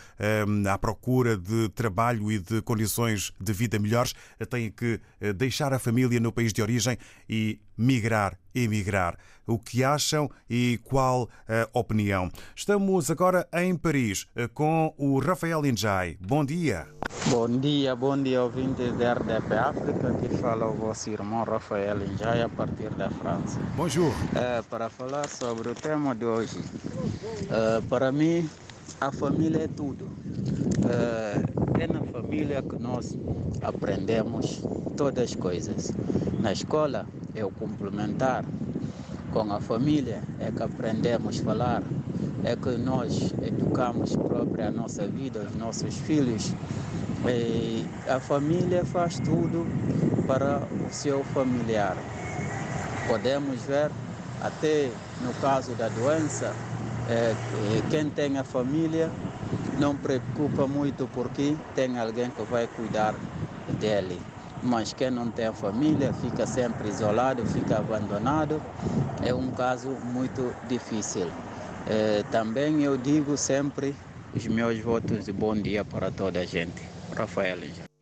hum, 0.48 0.64
à 0.70 0.78
procura 0.78 1.38
de 1.38 1.70
trabalho 1.70 2.32
e 2.32 2.40
de 2.40 2.62
condições 2.62 3.34
de 3.40 3.54
vida 3.54 3.80
melhores, 3.80 4.14
têm 4.50 4.72
que 4.72 5.00
eh, 5.20 5.34
deixar 5.34 5.74
a 5.74 5.80
família 5.80 6.20
no 6.20 6.32
país 6.32 6.54
de 6.54 6.62
origem 6.62 6.98
e 7.30 7.60
migrar, 7.78 8.38
emigrar. 8.54 9.18
O 9.46 9.58
que 9.58 9.84
acham 9.84 10.30
e 10.50 10.80
qual 10.84 11.30
a 11.48 11.80
opinião? 11.80 12.30
Estamos 12.54 13.10
agora 13.10 13.48
em 13.54 13.76
Paris 13.78 14.28
eh, 14.36 14.48
com 14.48 14.94
o 14.98 15.20
Rafael 15.20 15.66
Injai. 15.66 16.18
Bom 16.20 16.44
dia. 16.44 16.86
Bom 17.30 17.48
dia, 17.48 17.96
bom 17.96 18.22
dia, 18.22 18.44
ouvintes 18.44 18.98
da 18.98 19.14
RDP 19.14 19.54
África. 19.54 20.08
Aqui 20.10 20.30
fala 20.38 20.66
o 20.68 20.74
vosso 20.74 21.10
irmão 21.10 21.44
Rafael 21.44 21.98
Injai, 22.06 22.42
a 22.42 22.50
partir 22.50 22.90
da 22.96 23.10
França. 23.10 23.60
Bonjour. 23.76 24.12
É, 24.36 24.62
para 24.64 24.90
falar 24.90 25.28
sobre 25.30 25.70
o 25.70 25.76
tema 25.76 26.07
de 26.16 26.26
hoje, 26.26 26.58
é, 27.50 27.82
para 27.90 28.12
mim, 28.12 28.50
a 29.00 29.12
família 29.12 29.64
é 29.64 29.68
tudo. 29.68 30.08
É, 30.90 31.84
é 31.84 31.88
na 31.88 32.02
família 32.02 32.62
que 32.62 32.82
nós 32.82 33.18
aprendemos 33.62 34.62
todas 34.96 35.32
as 35.32 35.36
coisas. 35.36 35.92
Na 36.40 36.52
escola 36.52 37.06
é 37.36 37.44
o 37.44 37.52
complementar. 37.52 38.44
Com 39.32 39.52
a 39.54 39.60
família 39.60 40.24
é 40.40 40.52
que 40.52 40.64
aprendemos 40.64 41.40
a 41.40 41.44
falar, 41.44 41.84
é 42.44 42.56
que 42.56 42.72
nós 42.78 43.34
educamos 43.42 44.16
própria 44.16 44.70
a 44.70 44.72
nossa 44.72 45.06
vida, 45.08 45.48
os 45.52 45.56
nossos 45.56 45.96
filhos. 45.96 46.54
E 47.28 47.86
a 48.10 48.20
família 48.20 48.86
faz 48.86 49.20
tudo 49.20 49.66
para 50.26 50.62
o 50.88 50.94
seu 50.94 51.24
familiar. 51.26 51.98
Podemos 53.08 53.62
ver, 53.64 53.92
até 54.42 54.92
no 55.22 55.34
caso 55.36 55.74
da 55.74 55.90
doença, 55.90 56.56
é, 57.10 57.34
quem 57.90 58.10
tem 58.10 58.38
a 58.38 58.44
família 58.44 59.10
não 59.80 59.96
preocupa 59.96 60.68
muito 60.68 61.08
porque 61.14 61.56
tem 61.76 61.98
alguém 61.98 62.30
que 62.30 62.42
vai 62.44 62.68
cuidar 62.68 63.16
dele. 63.80 64.20
Mas 64.62 64.92
quem 64.92 65.12
não 65.12 65.30
tem 65.30 65.52
família 65.54 66.12
fica 66.14 66.46
sempre 66.46 66.90
isolado, 66.90 67.46
fica 67.46 67.78
abandonado. 67.78 68.62
É 69.24 69.34
um 69.34 69.52
caso 69.52 69.90
muito 70.04 70.54
difícil. 70.68 71.30
É, 71.88 72.24
também 72.32 72.84
eu 72.84 72.98
digo 72.98 73.38
sempre 73.38 73.96
os 74.36 74.46
meus 74.48 74.80
votos 74.80 75.26
de 75.26 75.32
bom 75.32 75.56
dia 75.56 75.86
para 75.86 76.12
toda 76.12 76.40
a 76.40 76.46
gente. 76.46 76.82
Rafael. 77.16 77.60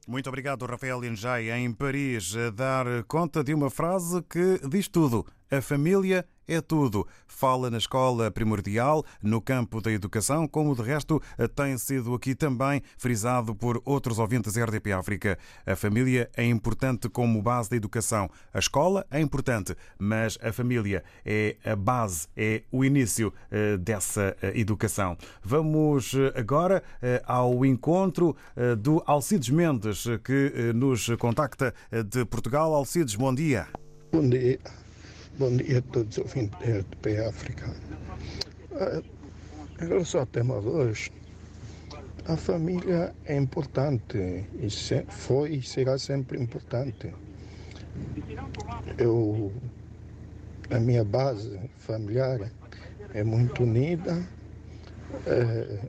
Muito 0.08 0.28
obrigado, 0.28 0.66
Rafael 0.66 1.04
Injai, 1.04 1.50
em 1.50 1.72
Paris, 1.72 2.36
a 2.36 2.52
dar 2.52 2.86
conta 3.08 3.44
de 3.44 3.54
uma 3.54 3.70
frase 3.70 4.22
que 4.24 4.60
diz 4.68 4.88
tudo. 4.88 5.26
A 5.56 5.62
família 5.62 6.26
é 6.46 6.60
tudo. 6.60 7.08
Fala 7.26 7.70
na 7.70 7.78
escola 7.78 8.30
primordial, 8.30 9.06
no 9.24 9.40
campo 9.40 9.80
da 9.80 9.90
educação, 9.90 10.48
como 10.50 10.76
de 10.76 10.82
resto 10.82 11.22
tem 11.56 11.78
sido 11.78 12.14
aqui 12.14 12.36
também 12.36 12.82
frisado 12.98 13.56
por 13.56 13.82
outros 13.86 14.20
ouvintes 14.20 14.58
RDP 14.58 14.92
África. 14.92 15.38
A 15.66 15.74
família 15.78 16.30
é 16.36 16.44
importante 16.44 17.08
como 17.08 17.42
base 17.42 17.70
da 17.70 17.78
educação. 17.78 18.30
A 18.54 18.60
escola 18.60 19.06
é 19.10 19.22
importante, 19.22 19.74
mas 19.98 20.38
a 20.42 20.52
família 20.52 21.06
é 21.26 21.56
a 21.64 21.76
base, 21.76 22.28
é 22.36 22.64
o 22.70 22.84
início 22.84 23.34
eh, 23.50 23.78
dessa 23.78 24.36
eh, 24.42 24.60
educação. 24.60 25.18
Vamos 25.42 26.14
eh, 26.14 26.38
agora 26.38 26.84
ao 27.26 27.66
encontro 27.66 28.36
do 28.80 29.02
Alcides 29.06 29.50
Mendes, 29.50 30.04
que 30.24 30.74
nos 30.74 31.08
contacta 31.18 31.74
de 32.12 32.26
Portugal. 32.26 32.74
Alcides, 32.74 33.16
bom 33.16 33.34
dia. 33.34 33.68
Bom 34.12 34.28
dia. 34.28 34.60
Bom 35.38 35.58
dia 35.58 35.80
a 35.80 35.82
todos 35.82 36.18
os 36.18 36.24
ouvintes 36.24 36.58
da 36.62 36.80
RTP 36.80 37.28
África. 37.28 37.70
Em 39.82 39.86
relação 39.86 40.22
ao 40.22 40.26
tema 40.28 40.62
de 40.62 40.68
hoje, 40.68 41.12
a 42.26 42.38
família 42.38 43.14
é 43.26 43.36
importante 43.36 44.18
e 44.18 44.70
foi 45.10 45.56
e 45.56 45.62
será 45.62 45.98
sempre 45.98 46.42
importante. 46.42 47.14
Eu, 48.98 49.52
a 50.70 50.80
minha 50.80 51.04
base 51.04 51.60
familiar 51.80 52.50
é 53.14 53.22
muito 53.22 53.64
unida, 53.64 54.26
é, 55.28 55.80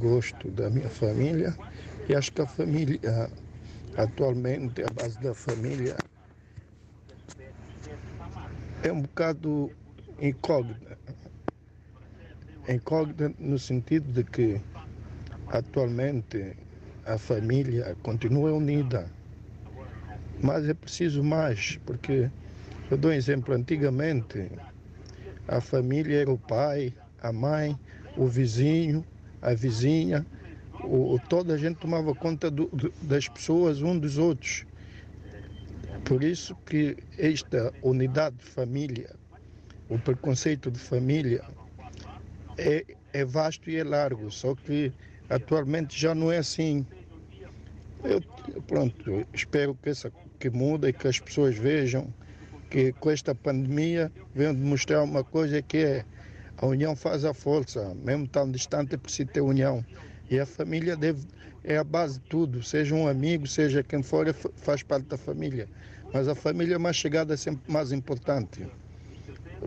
gosto 0.00 0.50
da 0.50 0.68
minha 0.68 0.90
família 0.90 1.56
e 2.10 2.14
acho 2.14 2.30
que 2.30 2.42
a 2.42 2.46
família, 2.46 3.30
atualmente, 3.96 4.82
a 4.82 4.92
base 4.92 5.18
da 5.20 5.32
família 5.32 5.96
é 8.82 8.92
um 8.92 9.02
bocado 9.02 9.70
incógnita. 10.20 10.98
Incógnita 12.68 13.32
no 13.38 13.58
sentido 13.58 14.12
de 14.12 14.24
que 14.24 14.60
atualmente 15.48 16.56
a 17.06 17.16
família 17.16 17.96
continua 18.02 18.52
unida, 18.52 19.08
mas 20.40 20.68
é 20.68 20.74
preciso 20.74 21.22
mais, 21.22 21.78
porque 21.84 22.30
eu 22.90 22.96
dou 22.96 23.10
um 23.10 23.14
exemplo, 23.14 23.54
antigamente 23.54 24.50
a 25.46 25.60
família 25.60 26.22
era 26.22 26.30
o 26.32 26.38
pai, 26.38 26.94
a 27.20 27.32
mãe, 27.32 27.78
o 28.16 28.26
vizinho, 28.26 29.04
a 29.40 29.54
vizinha, 29.54 30.26
o, 30.84 31.18
toda 31.28 31.54
a 31.54 31.58
gente 31.58 31.76
tomava 31.76 32.14
conta 32.14 32.50
do, 32.50 32.70
das 33.00 33.28
pessoas 33.28 33.82
um 33.82 33.98
dos 33.98 34.18
outros. 34.18 34.64
Por 36.04 36.22
isso 36.22 36.54
que 36.66 36.96
esta 37.18 37.72
unidade 37.82 38.36
de 38.36 38.44
família, 38.44 39.10
o 39.88 39.98
preconceito 39.98 40.70
de 40.70 40.78
família, 40.78 41.42
é, 42.58 42.84
é 43.12 43.24
vasto 43.24 43.70
e 43.70 43.76
é 43.76 43.84
largo, 43.84 44.30
só 44.30 44.54
que 44.54 44.92
atualmente 45.28 45.98
já 45.98 46.14
não 46.14 46.30
é 46.30 46.38
assim. 46.38 46.86
Eu, 48.04 48.20
pronto, 48.66 49.26
espero 49.32 49.76
que, 49.80 49.90
essa, 49.90 50.12
que 50.38 50.50
muda 50.50 50.88
e 50.88 50.92
que 50.92 51.06
as 51.06 51.20
pessoas 51.20 51.56
vejam 51.56 52.12
que 52.68 52.92
com 52.94 53.10
esta 53.10 53.34
pandemia 53.34 54.10
veio 54.34 54.54
demonstrar 54.54 55.04
uma 55.04 55.22
coisa 55.22 55.60
que 55.60 55.76
é 55.78 56.04
a 56.56 56.66
união 56.66 56.96
faz 56.96 57.24
a 57.24 57.34
força, 57.34 57.94
mesmo 57.94 58.26
tão 58.26 58.50
distante 58.50 58.94
é 58.94 58.98
preciso 58.98 59.28
ter 59.28 59.40
união. 59.40 59.84
E 60.30 60.38
a 60.38 60.46
família 60.46 60.96
deve, 60.96 61.26
é 61.64 61.76
a 61.76 61.84
base 61.84 62.18
de 62.18 62.24
tudo, 62.26 62.62
seja 62.62 62.94
um 62.94 63.06
amigo, 63.06 63.46
seja 63.46 63.82
quem 63.82 64.02
for, 64.02 64.26
é 64.26 64.32
faz 64.32 64.82
parte 64.82 65.06
da 65.06 65.18
família. 65.18 65.68
Mas 66.12 66.28
a 66.28 66.34
família 66.34 66.78
mais 66.78 66.96
chegada 66.96 67.34
é 67.34 67.36
sempre 67.36 67.72
mais 67.72 67.90
importante. 67.90 68.66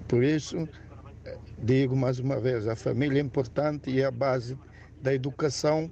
Por 0.08 0.24
isso, 0.24 0.68
digo 1.58 1.96
mais 1.96 2.20
uma 2.20 2.40
vez, 2.40 2.68
a 2.68 2.76
família 2.76 3.20
é 3.20 3.24
importante 3.24 3.90
e 3.90 4.02
é 4.02 4.06
a 4.06 4.12
base 4.12 4.58
da 5.02 5.14
educação 5.14 5.90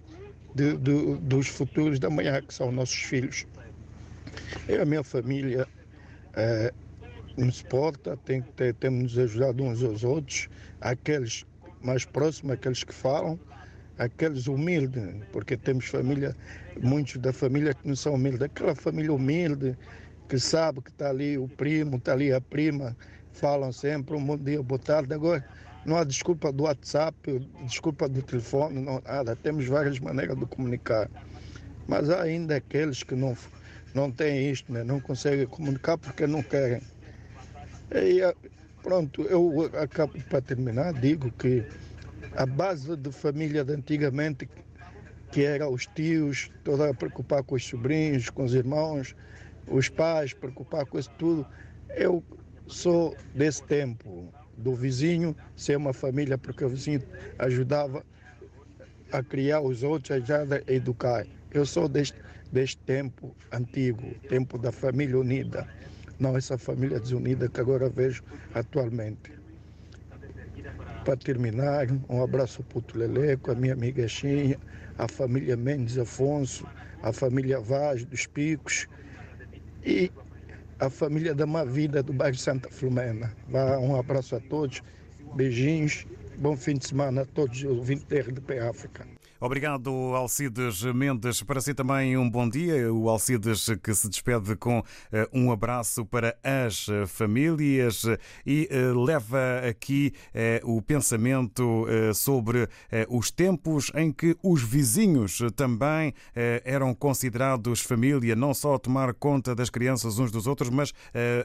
de, 0.53 0.77
de, 0.77 1.15
dos 1.15 1.47
futuros 1.47 1.99
da 1.99 2.09
manhã, 2.09 2.41
que 2.41 2.53
são 2.53 2.71
nossos 2.71 2.95
filhos. 2.95 3.47
E 4.67 4.75
a 4.75 4.85
minha 4.85 5.03
família 5.03 5.67
é, 6.35 6.71
nos 7.37 7.61
porta, 7.63 8.17
tem 8.17 8.41
ter, 8.41 8.73
temos 8.75 9.01
nos 9.03 9.19
ajudado 9.19 9.63
uns 9.63 9.83
aos 9.83 10.03
outros, 10.03 10.49
aqueles 10.79 11.45
mais 11.81 12.05
próximos, 12.05 12.53
aqueles 12.53 12.83
que 12.83 12.93
falam, 12.93 13.39
aqueles 13.97 14.47
humildes, 14.47 15.03
porque 15.31 15.57
temos 15.57 15.85
família, 15.85 16.35
muitos 16.81 17.17
da 17.17 17.33
família 17.33 17.73
que 17.73 17.87
não 17.87 17.95
são 17.95 18.13
humildes, 18.13 18.41
aquela 18.41 18.75
família 18.75 19.13
humilde 19.13 19.75
que 20.27 20.39
sabe 20.39 20.81
que 20.81 20.89
está 20.89 21.09
ali 21.09 21.37
o 21.37 21.47
primo, 21.47 21.97
está 21.97 22.13
ali 22.13 22.31
a 22.31 22.41
prima, 22.41 22.95
falam 23.33 23.71
sempre 23.71 24.15
um 24.15 24.23
bom 24.23 24.37
dia, 24.37 24.61
boa 24.61 24.79
tarde. 24.79 25.13
Agora, 25.13 25.45
não 25.85 25.97
há 25.97 26.03
desculpa 26.03 26.51
do 26.51 26.63
WhatsApp, 26.63 27.47
desculpa 27.65 28.07
do 28.07 28.21
telefone, 28.21 28.79
não 28.79 29.01
nada. 29.01 29.35
Temos 29.35 29.65
várias 29.67 29.99
maneiras 29.99 30.37
de 30.37 30.45
comunicar. 30.45 31.09
Mas 31.87 32.09
há 32.09 32.21
ainda 32.21 32.55
aqueles 32.55 33.03
que 33.03 33.15
não, 33.15 33.35
não 33.93 34.09
têm 34.09 34.49
isto, 34.49 34.71
né? 34.71 34.83
não 34.83 34.99
conseguem 34.99 35.45
comunicar 35.45 35.97
porque 35.97 36.25
não 36.25 36.41
querem. 36.41 36.81
E 37.91 38.21
pronto, 38.81 39.21
eu 39.23 39.69
acabo 39.81 40.13
para 40.29 40.41
terminar, 40.41 40.93
digo 40.93 41.31
que 41.31 41.65
a 42.35 42.45
base 42.45 42.95
de 42.95 43.11
família 43.11 43.63
de 43.63 43.73
antigamente, 43.73 44.49
que 45.31 45.43
era 45.43 45.69
os 45.69 45.85
tios, 45.87 46.49
toda 46.63 46.89
a 46.89 46.93
preocupar 46.93 47.43
com 47.43 47.55
os 47.55 47.65
sobrinhos, 47.65 48.29
com 48.29 48.43
os 48.43 48.53
irmãos, 48.53 49.15
os 49.67 49.89
pais, 49.89 50.33
preocupar 50.33 50.85
com 50.85 50.99
isso 50.99 51.11
tudo. 51.17 51.45
Eu 51.95 52.23
sou 52.67 53.15
desse 53.33 53.63
tempo, 53.63 54.33
do 54.57 54.75
vizinho 54.75 55.35
ser 55.55 55.77
uma 55.77 55.93
família, 55.93 56.37
porque 56.37 56.63
o 56.63 56.69
vizinho 56.69 57.01
ajudava 57.39 58.03
a 59.11 59.23
criar 59.23 59.61
os 59.61 59.83
outros, 59.83 60.11
ajudava 60.11 60.61
a 60.67 60.71
educar. 60.71 61.25
Eu 61.51 61.65
sou 61.65 61.87
deste, 61.87 62.17
deste 62.51 62.77
tempo 62.77 63.35
antigo, 63.51 64.13
tempo 64.29 64.57
da 64.57 64.71
família 64.71 65.17
unida, 65.17 65.67
não 66.19 66.37
essa 66.37 66.57
família 66.57 66.99
desunida 66.99 67.49
que 67.49 67.59
agora 67.59 67.89
vejo 67.89 68.23
atualmente. 68.53 69.33
Para 71.03 71.17
terminar, 71.17 71.87
um 72.09 72.23
abraço 72.23 72.63
para 72.63 72.77
o 72.77 72.81
Tuleleco, 72.81 73.51
a 73.51 73.55
minha 73.55 73.73
amiga 73.73 74.07
Xinha, 74.07 74.57
a 74.97 75.07
família 75.07 75.57
Mendes 75.57 75.97
Afonso, 75.97 76.65
a 77.01 77.11
família 77.11 77.59
Vaz 77.59 78.05
dos 78.05 78.25
Picos 78.25 78.87
e 79.85 80.11
a 80.79 80.89
família 80.89 81.33
da 81.33 81.45
Má 81.45 81.63
Vida 81.63 82.01
do 82.01 82.13
bairro 82.13 82.37
Santa 82.37 82.69
Filomena. 82.69 83.35
Um 83.81 83.95
abraço 83.95 84.35
a 84.35 84.39
todos, 84.39 84.81
beijinhos, 85.35 86.05
bom 86.37 86.55
fim 86.55 86.75
de 86.75 86.87
semana 86.87 87.21
a 87.21 87.25
todos 87.25 87.57
os 87.59 87.63
ouvintes 87.65 88.05
da 88.05 88.19
RDP 88.19 88.59
África. 88.59 89.07
Obrigado, 89.45 89.89
Alcides 90.15 90.81
Mendes. 90.83 91.43
Para 91.43 91.59
si 91.59 91.73
também 91.73 92.15
um 92.15 92.29
bom 92.29 92.47
dia. 92.47 92.93
O 92.93 93.09
Alcides 93.09 93.67
que 93.83 93.93
se 93.93 94.07
despede 94.07 94.55
com 94.55 94.81
eh, 95.11 95.27
um 95.33 95.51
abraço 95.51 96.05
para 96.05 96.37
as 96.41 96.85
famílias 97.07 98.05
e 98.45 98.69
eh, 98.71 98.93
leva 98.95 99.67
aqui 99.69 100.13
eh, 100.33 100.61
o 100.63 100.81
pensamento 100.81 101.85
sobre 102.15 102.69
os 103.09 103.31
tempos 103.31 103.91
em 103.95 104.13
que 104.13 104.37
os 104.41 104.63
vizinhos 104.63 105.39
também 105.57 106.13
eram 106.63 106.93
considerados 106.93 107.81
família, 107.81 108.37
não 108.37 108.53
só 108.53 108.75
a 108.75 108.79
tomar 108.79 109.13
conta 109.13 109.53
das 109.53 109.69
crianças 109.69 110.19
uns 110.19 110.31
dos 110.31 110.47
outros, 110.47 110.69
mas 110.69 110.93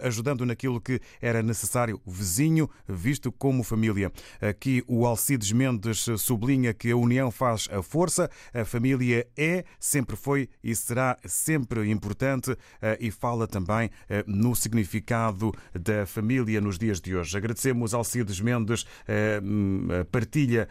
ajudando 0.03 0.47
naquilo 0.47 0.81
que 0.81 1.01
era 1.21 1.43
necessário. 1.43 2.01
Vizinho 2.07 2.71
visto 2.87 3.33
como 3.33 3.65
família. 3.65 4.13
Aqui 4.41 4.85
o 4.87 5.05
Alcides 5.05 5.51
Mendes 5.51 6.07
sublinha 6.19 6.73
que 6.73 6.91
a 6.91 6.97
união 6.97 7.31
faz 7.31 7.69
a 7.73 7.83
força. 7.89 8.31
A 8.53 8.65
família 8.65 9.27
é, 9.37 9.65
sempre 9.81 10.15
foi 10.15 10.49
e 10.63 10.75
será 10.77 11.17
sempre 11.25 11.91
importante 11.91 12.57
eh, 12.83 12.99
e 13.01 13.11
fala 13.11 13.47
também 13.47 13.91
eh, 14.09 14.23
no 14.27 14.55
significado 14.55 15.53
da 15.73 16.05
família 16.07 16.61
nos 16.61 16.79
dias 16.79 17.01
de 17.01 17.17
hoje. 17.17 17.37
Agradecemos 17.37 17.95
Alcides 17.95 18.41
Mendes 18.41 18.85
eh, 19.07 19.41
hum, 19.43 19.89
a 20.01 20.05
partilha 20.05 20.69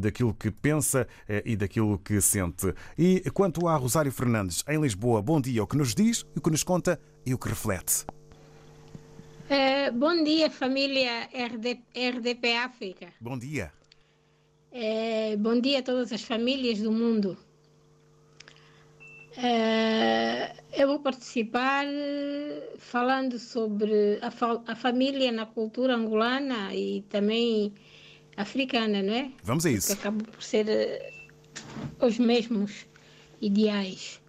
daquilo 0.00 0.34
que 0.34 0.50
pensa 0.50 1.06
e 1.44 1.56
daquilo 1.56 1.98
que 1.98 2.20
sente. 2.20 2.72
E 2.96 3.22
quanto 3.32 3.68
a 3.68 3.76
Rosário 3.76 4.10
Fernandes, 4.10 4.64
em 4.68 4.80
Lisboa, 4.80 5.22
bom 5.22 5.40
dia. 5.40 5.62
O 5.62 5.66
que 5.66 5.76
nos 5.76 5.94
diz, 5.94 6.24
o 6.34 6.40
que 6.40 6.50
nos 6.50 6.64
conta 6.64 7.00
e 7.24 7.34
o 7.34 7.38
que 7.38 7.48
reflete. 7.48 8.04
bom 9.94 10.24
dia, 10.24 10.50
família 10.50 11.28
RD, 11.32 11.82
RDP 11.94 12.56
África. 12.56 13.08
Bom 13.20 13.38
dia. 13.38 13.77
É, 14.70 15.36
bom 15.36 15.58
dia 15.60 15.78
a 15.78 15.82
todas 15.82 16.12
as 16.12 16.22
famílias 16.22 16.80
do 16.80 16.92
mundo. 16.92 17.36
É, 19.36 20.52
eu 20.72 20.88
vou 20.88 20.98
participar 20.98 21.86
eh, 21.86 22.74
falando 22.76 23.38
sobre 23.38 24.18
a, 24.20 24.30
fa 24.30 24.60
a, 24.66 24.74
família 24.74 25.30
na 25.30 25.46
cultura 25.46 25.94
angolana 25.94 26.74
e 26.74 27.02
também 27.08 27.72
africana, 28.36 29.00
não 29.00 29.14
é? 29.14 29.30
Vamos 29.44 29.64
a 29.64 29.70
isso. 29.70 29.88
Que 29.88 29.92
acabam 29.94 30.26
por 30.26 30.42
ser 30.42 30.66
os 32.00 32.18
mesmos 32.18 32.86
ideais. 33.40 34.20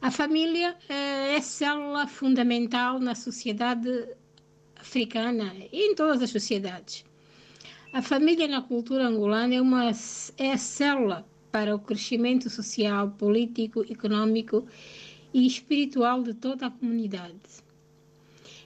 A 0.00 0.10
família 0.10 0.72
uh, 0.72 1.36
é 1.36 1.40
célula 1.40 2.06
fundamental 2.06 2.98
na 2.98 3.14
sociedade 3.14 4.08
africana 4.76 5.54
e 5.72 5.90
em 5.90 5.94
todas 5.94 6.22
as 6.22 6.30
sociedades. 6.30 7.04
A 7.94 8.02
família 8.02 8.48
na 8.48 8.60
cultura 8.60 9.06
angolana 9.06 9.54
é, 9.54 9.60
uma, 9.60 9.92
é 10.36 10.50
a 10.50 10.58
célula 10.58 11.24
para 11.52 11.76
o 11.76 11.78
crescimento 11.78 12.50
social, 12.50 13.12
político, 13.12 13.82
econômico 13.88 14.66
e 15.32 15.46
espiritual 15.46 16.20
de 16.20 16.34
toda 16.34 16.66
a 16.66 16.70
comunidade. 16.72 17.38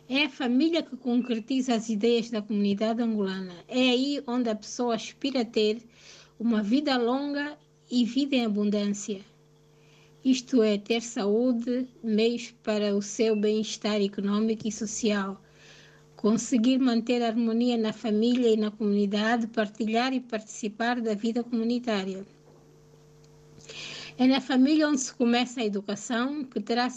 É 0.09 0.25
a 0.25 0.31
família 0.31 0.83
que 0.83 0.97
concretiza 0.97 1.75
as 1.75 1.91
ideias 1.91 2.31
da 2.31 2.41
comunidade 2.41 3.03
angolana. 3.03 3.53
É 3.69 3.91
aí 3.91 4.23
onde 4.27 4.49
a 4.49 4.55
pessoa 4.55 4.95
aspira 4.95 5.43
a 5.43 5.45
ter 5.45 5.83
uma 6.41 6.63
vida 6.63 6.97
longa 6.97 7.59
e 7.91 8.07
vida 8.07 8.35
em 8.35 8.47
abundância. 8.47 9.21
Isto 10.25 10.63
é, 10.63 10.79
ter 10.79 11.03
saúde, 11.03 11.87
meios 12.03 12.55
para 12.63 12.97
o 12.97 13.03
seu 13.03 13.37
bem-estar 13.37 14.01
econômico 14.01 14.67
e 14.67 14.73
social 14.73 15.39
conseguir 16.19 16.79
manter 16.79 17.23
a 17.23 17.29
harmonia 17.29 17.79
na 17.79 17.93
família 17.93 18.49
e 18.53 18.57
na 18.57 18.73
comunidade, 18.73 19.47
partilhar 19.47 20.13
e 20.13 20.19
participar 20.19 21.01
da 21.01 21.15
vida 21.15 21.45
comunitária. 21.45 22.27
É 24.19 24.27
na 24.27 24.41
família 24.41 24.89
onde 24.89 25.01
se 25.01 25.15
começa 25.15 25.61
a 25.61 25.65
educação, 25.65 26.43
que 26.43 26.61
terá, 26.61 26.89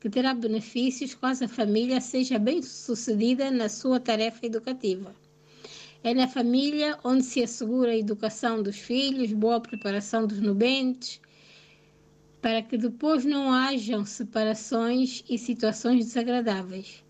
que 0.00 0.10
terá 0.10 0.34
benefícios 0.34 1.14
caso 1.14 1.44
a 1.44 1.48
família 1.48 2.00
seja 2.00 2.40
bem 2.40 2.60
sucedida 2.60 3.52
na 3.52 3.68
sua 3.68 4.00
tarefa 4.00 4.44
educativa. 4.44 5.14
É 6.02 6.12
na 6.12 6.26
família 6.26 6.98
onde 7.04 7.22
se 7.22 7.44
assegura 7.44 7.92
a 7.92 7.96
educação 7.96 8.60
dos 8.64 8.78
filhos, 8.78 9.32
boa 9.32 9.60
preparação 9.60 10.26
dos 10.26 10.40
nubentes, 10.40 11.20
para 12.42 12.62
que 12.62 12.76
depois 12.76 13.24
não 13.24 13.52
hajam 13.52 14.04
separações 14.04 15.22
e 15.28 15.38
situações 15.38 16.06
desagradáveis. 16.06 17.05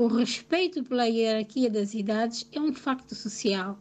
O 0.00 0.06
respeito 0.06 0.82
pela 0.82 1.04
hierarquia 1.04 1.68
das 1.68 1.92
idades 1.92 2.48
é 2.52 2.58
um 2.58 2.72
facto 2.72 3.14
social. 3.14 3.78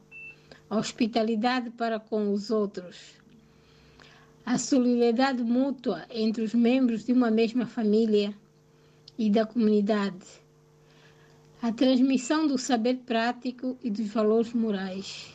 A 0.69 0.75
hospitalidade 0.75 1.69
para 1.69 1.97
com 1.97 2.33
os 2.33 2.51
outros. 2.51 3.13
A 4.45 4.57
solidariedade 4.57 5.41
mútua 5.41 6.05
entre 6.09 6.43
os 6.43 6.53
membros 6.53 7.05
de 7.05 7.13
uma 7.13 7.31
mesma 7.31 7.65
família 7.65 8.35
e 9.17 9.29
da 9.29 9.45
comunidade. 9.45 10.25
A 11.61 11.71
transmissão 11.71 12.47
do 12.47 12.57
saber 12.57 12.97
prático 13.05 13.77
e 13.81 13.89
dos 13.89 14.09
valores 14.09 14.51
morais 14.51 15.33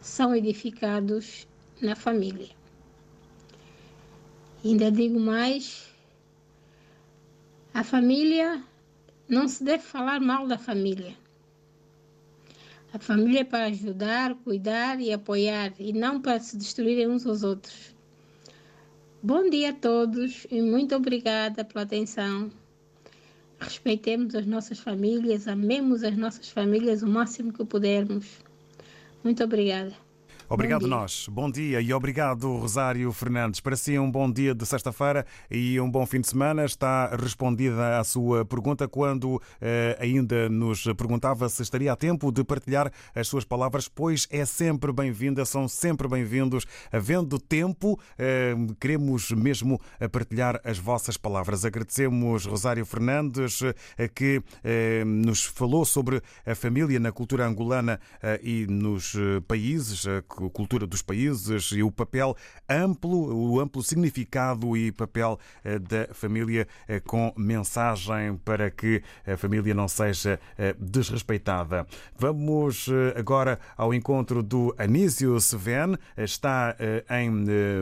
são 0.00 0.34
edificados 0.34 1.46
na 1.82 1.94
família. 1.94 2.48
Ainda 4.64 4.90
digo 4.90 5.20
mais: 5.20 5.86
a 7.74 7.84
família 7.84 8.64
não 9.28 9.48
se 9.48 9.64
deve 9.64 9.82
falar 9.82 10.20
mal 10.20 10.46
da 10.46 10.58
família. 10.58 11.16
A 12.92 12.98
família 12.98 13.40
é 13.40 13.44
para 13.44 13.66
ajudar, 13.66 14.34
cuidar 14.36 15.00
e 15.00 15.12
apoiar, 15.12 15.72
e 15.78 15.92
não 15.92 16.20
para 16.20 16.38
se 16.38 16.56
destruírem 16.56 17.08
uns 17.08 17.26
aos 17.26 17.42
outros. 17.42 17.94
Bom 19.22 19.48
dia 19.48 19.70
a 19.70 19.72
todos 19.72 20.46
e 20.50 20.60
muito 20.60 20.94
obrigada 20.94 21.64
pela 21.64 21.82
atenção. 21.82 22.50
respeitemos 23.58 24.34
as 24.34 24.46
nossas 24.46 24.78
famílias, 24.78 25.48
amemos 25.48 26.04
as 26.04 26.16
nossas 26.16 26.50
famílias 26.50 27.02
o 27.02 27.06
máximo 27.08 27.52
que 27.52 27.64
pudermos. 27.64 28.26
Muito 29.24 29.42
obrigada. 29.42 30.03
Obrigado 30.48 30.86
nós. 30.86 31.26
Bom 31.30 31.50
dia 31.50 31.80
e 31.80 31.92
obrigado 31.92 32.54
Rosário 32.56 33.10
Fernandes. 33.12 33.60
Para 33.60 33.76
si 33.76 33.98
um 33.98 34.10
bom 34.10 34.30
dia 34.30 34.54
de 34.54 34.66
sexta-feira 34.66 35.24
e 35.50 35.80
um 35.80 35.90
bom 35.90 36.04
fim 36.04 36.20
de 36.20 36.28
semana. 36.28 36.64
Está 36.66 37.16
respondida 37.16 37.98
a 37.98 38.04
sua 38.04 38.44
pergunta 38.44 38.86
quando 38.86 39.40
eh, 39.60 39.96
ainda 39.98 40.48
nos 40.50 40.84
perguntava 40.98 41.48
se 41.48 41.62
estaria 41.62 41.92
a 41.92 41.96
tempo 41.96 42.30
de 42.30 42.44
partilhar 42.44 42.92
as 43.14 43.26
suas 43.26 43.44
palavras, 43.44 43.88
pois 43.88 44.28
é 44.30 44.44
sempre 44.44 44.92
bem-vinda, 44.92 45.46
são 45.46 45.66
sempre 45.66 46.06
bem-vindos. 46.06 46.66
Havendo 46.92 47.38
tempo, 47.38 47.98
eh, 48.18 48.54
queremos 48.78 49.30
mesmo 49.30 49.80
partilhar 50.12 50.60
as 50.62 50.78
vossas 50.78 51.16
palavras. 51.16 51.64
Agradecemos 51.64 52.44
Rosário 52.44 52.84
Fernandes 52.84 53.62
eh, 53.62 54.08
que 54.08 54.42
eh, 54.62 55.04
nos 55.06 55.44
falou 55.44 55.86
sobre 55.86 56.20
a 56.44 56.54
família 56.54 57.00
na 57.00 57.12
cultura 57.12 57.46
angolana 57.46 57.98
eh, 58.22 58.40
e 58.42 58.66
nos 58.66 59.14
eh, 59.14 59.40
países 59.48 60.04
cultura 60.34 60.86
dos 60.86 61.02
países 61.02 61.70
e 61.72 61.82
o 61.82 61.90
papel 61.90 62.36
amplo, 62.68 63.52
o 63.52 63.60
amplo 63.60 63.82
significado 63.82 64.76
e 64.76 64.90
papel 64.92 65.38
eh, 65.62 65.78
da 65.78 66.08
família 66.12 66.66
eh, 66.88 67.00
com 67.00 67.32
mensagem 67.36 68.36
para 68.44 68.70
que 68.70 69.02
a 69.26 69.36
família 69.36 69.74
não 69.74 69.88
seja 69.88 70.40
eh, 70.58 70.74
desrespeitada. 70.78 71.86
Vamos 72.18 72.88
agora 73.16 73.58
ao 73.76 73.92
encontro 73.94 74.42
do 74.42 74.74
Anísio 74.78 75.40
Seven, 75.40 75.96
está 76.16 76.76
em 77.10 77.30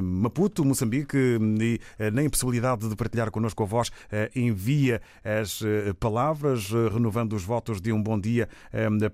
Maputo, 0.02 0.64
Moçambique, 0.64 1.16
e 1.16 1.80
na 2.10 2.22
impossibilidade 2.22 2.88
de 2.88 2.96
partilhar 2.96 3.30
connosco 3.30 3.62
a 3.62 3.66
voz, 3.66 3.90
envia 4.34 5.00
as 5.24 5.62
palavras, 5.98 6.70
renovando 6.92 7.34
os 7.34 7.44
votos 7.44 7.80
de 7.80 7.92
um 7.92 8.02
bom 8.02 8.18
dia 8.18 8.48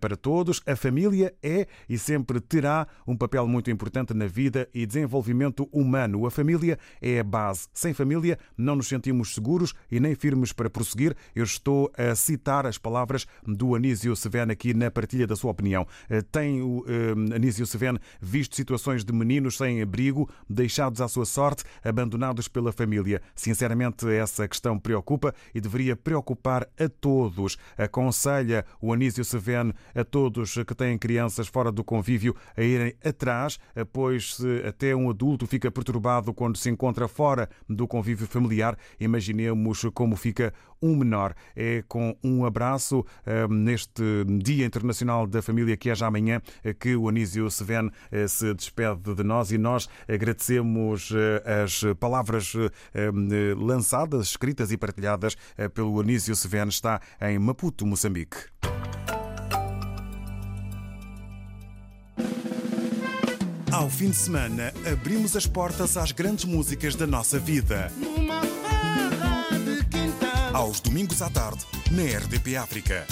para 0.01 0.17
todos. 0.17 0.63
A 0.67 0.77
família 0.77 1.35
é 1.43 1.67
e 1.89 1.99
sempre 1.99 2.41
terá 2.41 2.87
um 3.07 3.17
papel 3.17 3.28
papel 3.29 3.47
muito 3.47 3.71
importante 3.71 4.15
na 4.15 4.27
vida 4.27 4.67
e 4.73 4.87
desenvolvimento 4.87 5.69
humano. 5.71 6.25
A 6.25 6.31
família 6.31 6.79
é 7.01 7.21
a 7.21 7.25
base. 7.25 7.69
Sem 7.75 7.93
família, 7.93 8.39
não 8.57 8.75
nos 8.77 8.89
sentimos 8.89 9.35
seguros 9.35 9.75
e 9.91 10.01
nem 10.01 10.15
firmes 10.15 10.51
para 10.51 10.71
prosseguir. 10.71 11.15
Eu 11.37 11.45
estou 11.45 11.93
a 11.97 12.15
citar 12.15 12.67
as 12.67 12.79
palavras 12.79 13.27
do 13.47 13.75
Anísio 13.75 14.17
Seven 14.17 14.51
aqui 14.51 14.73
na 14.73 14.91
partilha 14.91 15.27
da 15.27 15.37
sua 15.37 15.51
opinião. 15.51 15.87
Eh, 16.09 16.23
tem 16.23 16.63
o 16.63 16.79
uh, 16.79 17.35
Anísio 17.35 17.67
Seven 17.67 17.99
visto 18.19 18.57
situações 18.57 19.05
de 19.05 19.13
meninos 19.13 19.59
sem 19.59 19.83
abrigo, 19.83 20.29
deixados 20.49 21.03
à 21.03 21.09
sua 21.09 21.27
sorte, 21.27 21.65
abandonados 21.85 22.49
pela 22.49 22.73
família. 22.73 23.21
Sinceramente, 23.35 24.09
essa 24.09 24.49
questão 24.49 24.79
preocupa 24.79 25.35
e 25.55 25.61
deveria 25.61 25.95
preocupar 25.95 26.67
a 26.81 26.89
todos. 26.89 27.59
Aconselha 27.77 28.65
o 28.81 28.91
Anísio 28.91 29.25
Seven 29.25 29.75
a 29.95 30.03
todos 30.03 30.55
que 30.55 30.75
têm 30.75 30.97
crianças 30.97 31.47
fora 31.47 31.71
do 31.71 31.85
convívio 31.85 32.35
a 32.57 32.63
irem 32.63 32.95
atrás, 33.19 33.59
pois 33.93 34.39
até 34.67 34.95
um 34.95 35.11
adulto 35.11 35.47
fica 35.47 35.71
perturbado 35.71 36.33
quando 36.33 36.57
se 36.57 36.71
encontra 36.71 37.09
fora 37.09 37.49
do 37.69 37.89
convívio 37.89 38.27
familiar, 38.27 38.79
imaginemos 39.01 39.85
como 39.93 40.15
fica 40.15 40.55
um 40.81 40.97
menor. 40.97 41.35
É 41.57 41.83
com 41.89 42.17
um 42.23 42.45
abraço 42.45 43.05
eh, 43.27 43.47
neste 43.49 44.03
Dia 44.43 44.65
Internacional 44.65 45.27
da 45.27 45.43
Família, 45.43 45.77
que 45.77 45.91
é 45.91 45.95
já 45.95 46.07
amanhã, 46.07 46.41
eh, 46.63 46.73
que 46.73 46.95
o 46.95 47.09
Anísio 47.09 47.51
Seven 47.51 47.91
eh, 48.11 48.29
se 48.29 48.55
despede 48.55 49.15
de 49.15 49.25
nós 49.25 49.51
e 49.51 49.59
nós 49.59 49.89
agradecemos 50.09 51.13
as 51.65 51.83
palavras 51.99 52.55
lançadas, 53.57 54.29
escritas 54.29 54.71
e 54.71 54.77
partilhadas 54.77 55.37
pelo 55.75 56.01
Anísio 56.01 56.35
Seven. 56.37 56.69
Está 56.69 57.01
em 57.21 57.39
Maputo, 57.39 57.85
Moçambique. 57.85 58.37
Ao 63.79 63.89
fim 63.89 64.11
de 64.11 64.17
semana, 64.17 64.75
abrimos 64.91 65.37
as 65.37 65.47
portas 65.47 65.97
às 65.97 66.11
grandes 66.11 66.45
músicas 66.45 66.97
da 66.97 67.07
nossa 67.07 67.39
vida. 67.39 67.93
Aos 70.53 70.81
domingos 70.81 71.23
à 71.23 71.31
tarde, 71.31 71.65
na 71.93 72.03
RDP 72.03 72.57
África. 72.57 73.07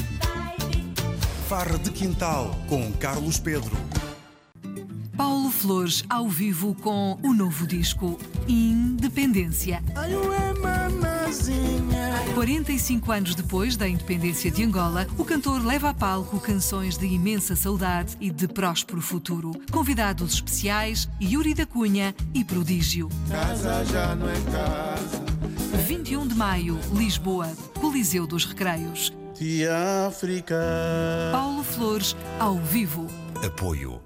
Farra 1.48 1.78
de 1.78 1.92
Quintal, 1.92 2.50
com 2.68 2.92
Carlos 2.94 3.38
Pedro. 3.38 3.76
Paulo 5.16 5.50
Flores 5.50 6.04
ao 6.10 6.28
vivo 6.28 6.74
com 6.74 7.18
o 7.22 7.32
novo 7.32 7.66
disco 7.66 8.18
Independência. 8.46 9.82
45 12.34 13.12
anos 13.12 13.34
depois 13.34 13.76
da 13.76 13.88
independência 13.88 14.50
de 14.50 14.62
Angola, 14.62 15.06
o 15.16 15.24
cantor 15.24 15.64
leva 15.64 15.88
a 15.88 15.94
palco 15.94 16.38
canções 16.38 16.98
de 16.98 17.06
imensa 17.06 17.56
saudade 17.56 18.14
e 18.20 18.30
de 18.30 18.46
próspero 18.46 19.00
futuro. 19.00 19.52
Convidados 19.70 20.34
especiais, 20.34 21.08
Yuri 21.20 21.54
da 21.54 21.64
Cunha 21.64 22.14
e 22.34 22.44
Prodígio. 22.44 23.08
Casa 23.30 23.84
já 23.86 24.14
não 24.14 24.28
é 24.28 24.40
casa. 24.52 25.24
21 25.86 26.26
de 26.26 26.34
maio, 26.34 26.78
Lisboa, 26.92 27.50
Coliseu 27.80 28.26
dos 28.26 28.44
Recreios. 28.44 29.12
De 29.34 29.66
África. 29.66 30.56
Paulo 31.32 31.62
Flores 31.62 32.14
ao 32.38 32.56
vivo. 32.58 33.06
Apoio 33.44 34.05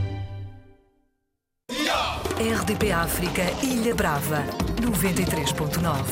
RDP 2.41 2.91
África 2.91 3.43
Ilha 3.61 3.93
Brava 3.93 4.43
93.9 4.81 6.03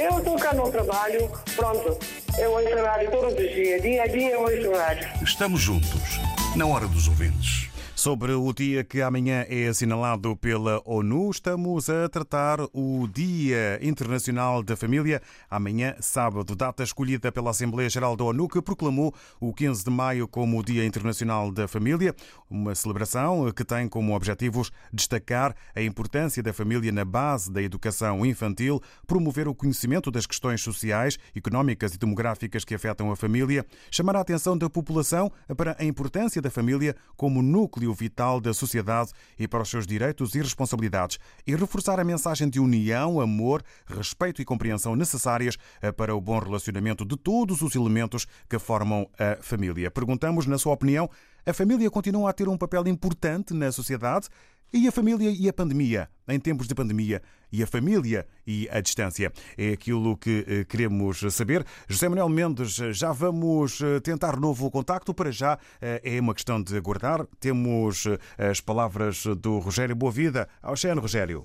Eu 0.00 0.18
estou 0.18 0.36
cá 0.38 0.54
no 0.54 0.70
trabalho, 0.72 1.30
pronto. 1.54 1.98
Eu 2.38 2.52
ouço 2.52 2.82
rádio 2.82 3.10
todos 3.10 3.32
os 3.34 3.54
dias, 3.54 3.82
dia 3.82 4.02
a 4.02 4.06
dia 4.06 4.30
eu 4.30 4.40
ouço 4.40 4.72
rádio. 4.72 5.10
Estamos 5.22 5.60
juntos, 5.60 6.18
na 6.56 6.64
hora 6.64 6.88
dos 6.88 7.06
ouvintes. 7.06 7.59
Sobre 8.00 8.32
o 8.32 8.50
dia 8.50 8.82
que 8.82 9.02
amanhã 9.02 9.44
é 9.46 9.68
assinalado 9.68 10.34
pela 10.34 10.80
ONU, 10.86 11.30
estamos 11.30 11.90
a 11.90 12.08
tratar 12.08 12.58
o 12.72 13.06
Dia 13.06 13.78
Internacional 13.82 14.62
da 14.62 14.74
Família. 14.74 15.20
Amanhã, 15.50 15.94
sábado, 16.00 16.56
data 16.56 16.82
escolhida 16.82 17.30
pela 17.30 17.50
Assembleia 17.50 17.90
Geral 17.90 18.16
da 18.16 18.24
ONU, 18.24 18.48
que 18.48 18.62
proclamou 18.62 19.14
o 19.38 19.52
15 19.52 19.84
de 19.84 19.90
maio 19.90 20.26
como 20.26 20.58
o 20.58 20.62
Dia 20.62 20.86
Internacional 20.86 21.52
da 21.52 21.68
Família, 21.68 22.16
uma 22.48 22.74
celebração 22.74 23.52
que 23.52 23.66
tem 23.66 23.86
como 23.86 24.16
objetivos 24.16 24.72
destacar 24.90 25.54
a 25.76 25.82
importância 25.82 26.42
da 26.42 26.54
família 26.54 26.90
na 26.90 27.04
base 27.04 27.52
da 27.52 27.60
educação 27.60 28.24
infantil, 28.24 28.80
promover 29.06 29.46
o 29.46 29.54
conhecimento 29.54 30.10
das 30.10 30.24
questões 30.24 30.62
sociais, 30.62 31.18
económicas 31.36 31.92
e 31.92 31.98
demográficas 31.98 32.64
que 32.64 32.74
afetam 32.74 33.10
a 33.10 33.16
família, 33.16 33.66
chamar 33.90 34.16
a 34.16 34.20
atenção 34.20 34.56
da 34.56 34.70
população 34.70 35.30
para 35.54 35.76
a 35.78 35.84
importância 35.84 36.40
da 36.40 36.50
família 36.50 36.96
como 37.14 37.42
núcleo 37.42 37.89
vital 37.94 38.40
da 38.40 38.52
sociedade 38.52 39.12
e 39.38 39.46
para 39.46 39.62
os 39.62 39.68
seus 39.68 39.86
direitos 39.86 40.34
e 40.34 40.38
responsabilidades 40.40 41.18
e 41.46 41.54
reforçar 41.54 41.98
a 42.00 42.04
mensagem 42.04 42.48
de 42.48 42.60
união, 42.60 43.20
amor, 43.20 43.62
respeito 43.86 44.40
e 44.40 44.44
compreensão 44.44 44.96
necessárias 44.96 45.56
eh, 45.80 45.92
para 45.92 46.14
o 46.14 46.20
bom 46.20 46.38
relacionamento 46.38 47.04
de 47.04 47.16
todos 47.16 47.62
os 47.62 47.74
elementos 47.74 48.26
que 48.48 48.58
formam 48.58 49.08
a 49.18 49.42
família. 49.42 49.90
Perguntamos, 49.90 50.46
na 50.46 50.58
sua 50.58 50.72
opinião, 50.72 51.08
a 51.46 51.52
família 51.52 51.90
continua 51.90 52.30
a 52.30 52.32
ter 52.32 52.48
um 52.48 52.56
papel 52.56 52.86
importante 52.86 53.54
na 53.54 53.72
sociedade? 53.72 54.28
E 54.72 54.86
a 54.86 54.92
família 54.92 55.28
e 55.36 55.48
a 55.48 55.52
pandemia, 55.52 56.08
em 56.28 56.38
tempos 56.38 56.68
de 56.68 56.76
pandemia, 56.76 57.20
e 57.50 57.60
a 57.60 57.66
família 57.66 58.24
e 58.46 58.68
a 58.70 58.80
distância. 58.80 59.32
É 59.58 59.72
aquilo 59.72 60.16
que 60.16 60.44
eh, 60.46 60.64
queremos 60.64 61.24
saber. 61.34 61.66
José 61.88 62.08
Manuel 62.08 62.28
Mendes, 62.28 62.76
já 62.92 63.10
vamos 63.10 63.80
eh, 63.80 63.98
tentar 63.98 64.38
novo 64.38 64.70
contacto. 64.70 65.12
Para 65.12 65.32
já 65.32 65.58
eh, 65.82 66.00
é 66.04 66.20
uma 66.20 66.32
questão 66.34 66.62
de 66.62 66.76
aguardar. 66.76 67.26
Temos 67.40 68.04
as 68.38 68.60
palavras 68.60 69.24
do 69.40 69.58
Rogério 69.58 69.96
Boavida. 69.96 70.48
Ao 70.62 70.76
Xeno, 70.76 71.00
Rogério. 71.00 71.44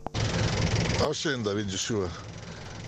Ao 1.04 1.12
Xeno, 1.12 1.44
David 1.44 1.72
Joshua. 1.72 2.08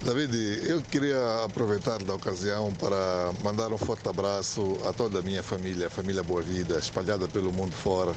David, 0.06 0.36
eu 0.70 0.84
queria 0.84 1.46
aproveitar 1.46 2.04
da 2.04 2.14
ocasião 2.14 2.72
para 2.74 3.34
mandar 3.44 3.74
um 3.74 3.78
forte 3.80 4.08
abraço 4.08 4.78
a 4.88 4.94
toda 4.94 5.18
a 5.18 5.22
minha 5.24 5.42
família, 5.42 5.88
a 5.88 5.90
família 5.90 6.22
Boa 6.22 6.44
Vida, 6.44 6.78
espalhada 6.78 7.28
pelo 7.28 7.52
mundo 7.52 7.72
fora 7.72 8.16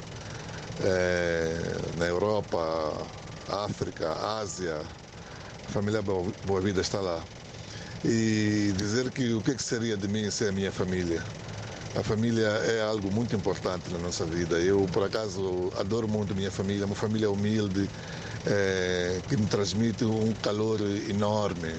é, 0.83 1.75
na 1.97 2.05
Europa, 2.05 3.07
África, 3.47 4.11
Ásia. 4.39 4.81
A 5.67 5.71
família 5.71 6.01
Boa 6.01 6.61
Vida 6.61 6.81
está 6.81 6.99
lá. 6.99 7.23
e 8.03 8.73
dizer 8.77 9.11
que 9.11 9.33
o 9.33 9.41
que, 9.41 9.51
é 9.51 9.55
que 9.55 9.63
seria 9.63 9.95
de 9.97 10.07
mim 10.07 10.29
sem 10.31 10.49
a 10.49 10.51
minha 10.51 10.71
família. 10.71 11.23
A 11.95 12.03
família 12.03 12.47
é 12.47 12.81
algo 12.83 13.11
muito 13.11 13.35
importante 13.35 13.91
na 13.91 13.99
nossa 13.99 14.25
vida. 14.25 14.59
Eu, 14.59 14.87
por 14.93 15.03
acaso, 15.03 15.71
adoro 15.77 16.07
muito 16.07 16.33
minha 16.35 16.51
família, 16.51 16.85
uma 16.85 16.95
família 16.95 17.29
humilde, 17.29 17.89
é, 18.45 19.21
que 19.27 19.37
me 19.37 19.45
transmite 19.47 20.05
um 20.05 20.33
calor 20.41 20.79
enorme, 21.09 21.75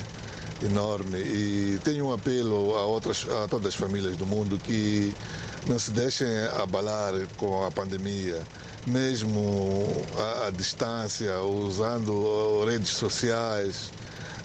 enorme. 0.62 1.18
E 1.18 1.80
tenho 1.82 2.06
um 2.08 2.12
apelo 2.12 2.76
a, 2.76 2.84
outras, 2.86 3.26
a 3.28 3.48
todas 3.48 3.68
as 3.68 3.74
famílias 3.74 4.16
do 4.16 4.26
mundo 4.26 4.58
que 4.58 5.16
não 5.66 5.78
se 5.78 5.90
deixem 5.92 6.28
abalar 6.60 7.14
com 7.36 7.64
a 7.64 7.70
pandemia, 7.70 8.46
mesmo 8.86 9.86
à, 10.18 10.46
à 10.46 10.50
distância, 10.50 11.40
usando 11.42 12.64
redes 12.64 12.90
sociais. 12.90 13.90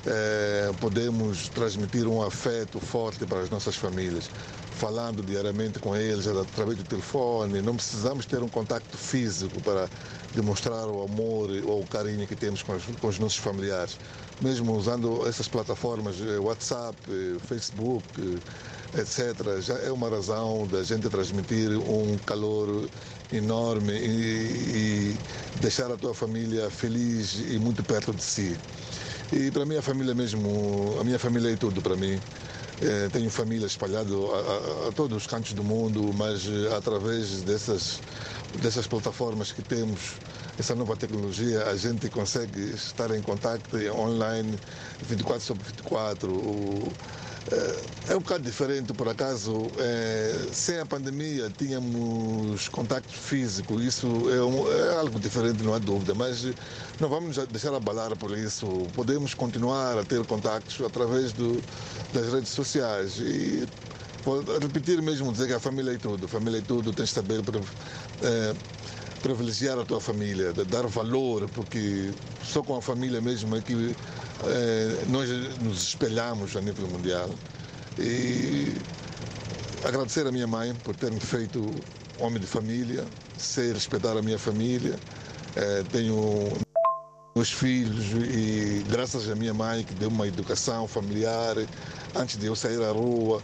É, 0.06 0.72
podemos 0.80 1.50
transmitir 1.50 2.08
um 2.08 2.22
afeto 2.22 2.80
forte 2.80 3.26
para 3.26 3.42
as 3.42 3.50
nossas 3.50 3.76
famílias 3.76 4.30
falando 4.78 5.24
diariamente 5.24 5.80
com 5.80 5.96
eles 5.96 6.28
através 6.28 6.78
do 6.78 6.84
telefone. 6.84 7.62
Não 7.62 7.76
precisamos 7.76 8.26
ter 8.26 8.44
um 8.44 8.48
contacto 8.48 8.96
físico 8.96 9.60
para 9.62 9.90
demonstrar 10.36 10.88
o 10.88 11.04
amor 11.04 11.50
ou 11.66 11.82
o 11.82 11.88
carinho 11.88 12.26
que 12.28 12.36
temos 12.36 12.62
com 12.62 12.74
os, 12.76 12.84
com 12.86 13.08
os 13.08 13.18
nossos 13.18 13.40
familiares. 13.40 13.98
Mesmo 14.40 14.74
usando 14.76 15.28
essas 15.28 15.48
plataformas, 15.48 16.16
eh, 16.22 16.38
WhatsApp, 16.38 16.96
eh, 17.10 17.38
Facebook, 17.48 18.06
eh, 18.96 19.02
etc., 19.02 19.60
já 19.62 19.74
é 19.80 19.92
uma 19.92 20.10
razão 20.10 20.68
da 20.68 20.84
gente 20.84 21.10
transmitir 21.10 21.72
um 21.72 22.16
calor 22.20 22.88
enorme 23.32 23.94
e, 23.94 25.16
e 25.16 25.18
deixar 25.60 25.92
a 25.92 25.98
tua 25.98 26.14
família 26.14 26.70
feliz 26.70 27.40
e 27.50 27.60
muito 27.60 27.84
perto 27.84 28.14
de 28.14 28.24
si. 28.24 28.58
E 29.32 29.52
para 29.52 29.66
mim 29.66 29.76
a 29.78 29.82
família 29.82 30.16
mesmo, 30.16 30.98
a 31.00 31.04
minha 31.04 31.20
família 31.20 31.52
é 31.52 31.56
tudo 31.56 31.82
para 31.82 31.96
mim. 31.96 32.20
É, 32.80 33.10
tenho 33.10 33.30
família 33.30 33.66
espalhada 33.66 34.14
a, 34.14 34.90
a, 34.90 34.92
todos 34.92 35.18
os 35.18 35.28
cantos 35.28 35.54
do 35.54 35.64
mundo, 35.64 36.14
mas 36.14 36.46
eh, 36.48 36.76
através 36.76 37.42
dessas, 37.42 38.00
dessas 38.62 38.86
plataformas 38.86 39.52
que 39.52 39.64
temos, 39.64 40.18
essa 40.60 40.76
nova 40.76 40.96
tecnologia, 40.96 41.64
a 41.66 41.76
gente 41.76 42.08
consegue 42.08 42.76
estar 42.76 43.10
em 43.16 43.22
contato 43.22 43.76
online 43.96 44.60
24 45.02 45.44
sobre 45.44 45.64
24. 45.64 46.32
O, 46.32 46.94
é, 48.10 48.16
um 48.16 48.20
bocado 48.20 48.44
diferente, 48.44 48.94
por 48.94 49.08
acaso. 49.08 49.68
É, 49.80 50.48
sem 50.52 50.80
a 50.80 50.86
pandemia 50.86 51.50
tínhamos 51.58 52.68
contato 52.70 53.10
físico, 53.10 53.80
isso 53.80 54.08
é, 54.30 54.44
um, 54.44 54.72
é, 54.72 54.98
algo 54.98 55.20
diferente, 55.20 55.64
não 55.64 55.74
há 55.74 55.80
dúvida, 55.80 56.14
mas 56.14 56.44
não 57.00 57.10
vamos 57.10 57.38
deixar 57.48 57.74
abalar 57.74 58.16
por 58.18 58.38
isso. 58.38 58.88
Podemos 58.94 59.34
continuar 59.34 59.98
a 59.98 60.04
ter 60.04 60.24
contactos 60.26 60.86
através 60.86 61.32
do, 61.32 61.62
das 62.14 62.32
redes 62.34 62.50
sociais 62.50 63.18
e 63.20 63.68
repetir 64.62 65.02
mesmo, 65.02 65.32
dizer 65.32 65.48
que 65.48 65.54
a 65.54 65.60
família 65.60 65.94
é 65.94 65.98
tudo. 65.98 66.28
Família 66.28 66.58
é 66.60 66.62
tudo, 66.62 66.92
tens 66.92 67.10
de 67.10 67.16
saber 67.16 67.42
é, 68.22 68.56
privilegiar 69.22 69.80
a 69.80 69.86
tua 69.86 70.02
família, 70.02 70.54
dar 70.54 70.86
valor, 70.88 71.48
porque 71.50 72.12
só 72.44 72.62
com 72.62 72.76
a 72.76 72.82
família 72.82 73.22
mesmo 73.22 73.56
é 73.56 73.62
que 73.62 73.96
nós 75.08 75.30
nos 75.62 75.84
espelhamos 75.84 76.56
a 76.56 76.62
nível 76.62 76.88
mundial. 76.88 77.30
E 77.98 78.76
agradecer 79.84 80.28
a 80.28 80.32
minha 80.32 80.48
mãe 80.48 80.76
por 80.84 80.96
ter 80.96 81.12
me 81.12 81.20
feito 81.20 81.74
homem 82.20 82.40
de 82.40 82.48
família, 82.48 83.06
sei 83.38 83.74
respeitar 83.74 84.18
a 84.18 84.22
minha 84.22 84.38
família. 84.38 85.00
É, 85.56 85.84
tenho 85.92 86.52
meus 87.36 87.52
filhos 87.52 88.06
e 88.32 88.84
graças 88.90 89.30
à 89.30 89.36
minha 89.36 89.54
mãe 89.54 89.84
que 89.84 89.94
deu 89.94 90.10
uma 90.10 90.28
educação 90.28 90.88
familiar 90.88 91.56
antes 92.16 92.38
de 92.38 92.48
eu 92.48 92.56
sair 92.56 92.82
à 92.84 92.92
rua 92.92 93.42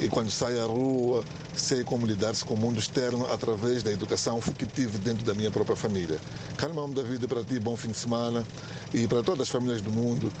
e 0.00 0.08
quando 0.08 0.30
saio 0.30 0.62
à 0.62 0.66
rua 0.66 1.24
sei 1.54 1.84
como 1.84 2.06
lidar-se 2.06 2.44
com 2.44 2.54
o 2.54 2.56
mundo 2.56 2.78
externo 2.78 3.26
através 3.32 3.82
da 3.82 3.90
educação 3.92 4.40
que 4.40 4.66
tive 4.66 4.98
dentro 4.98 5.24
da 5.24 5.34
minha 5.34 5.50
própria 5.50 5.76
família. 5.76 6.18
Calma 6.56 6.86
da 6.88 7.02
vida 7.02 7.28
para 7.28 7.42
ti, 7.44 7.58
bom 7.58 7.76
fim 7.76 7.90
de 7.90 7.96
semana 7.96 8.46
e 8.92 9.06
para 9.06 9.22
todas 9.22 9.42
as 9.42 9.48
famílias 9.48 9.80
do 9.80 9.90
mundo 9.90 10.32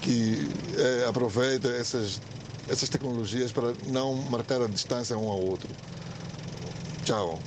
que 0.00 0.50
é, 0.76 1.06
aproveitem 1.06 1.70
essas, 1.72 2.20
essas 2.68 2.88
tecnologias 2.88 3.52
para 3.52 3.74
não 3.86 4.14
marcar 4.14 4.60
a 4.62 4.66
distância 4.66 5.16
um 5.16 5.28
ao 5.28 5.40
outro. 5.40 5.68
Tchau. 7.04 7.38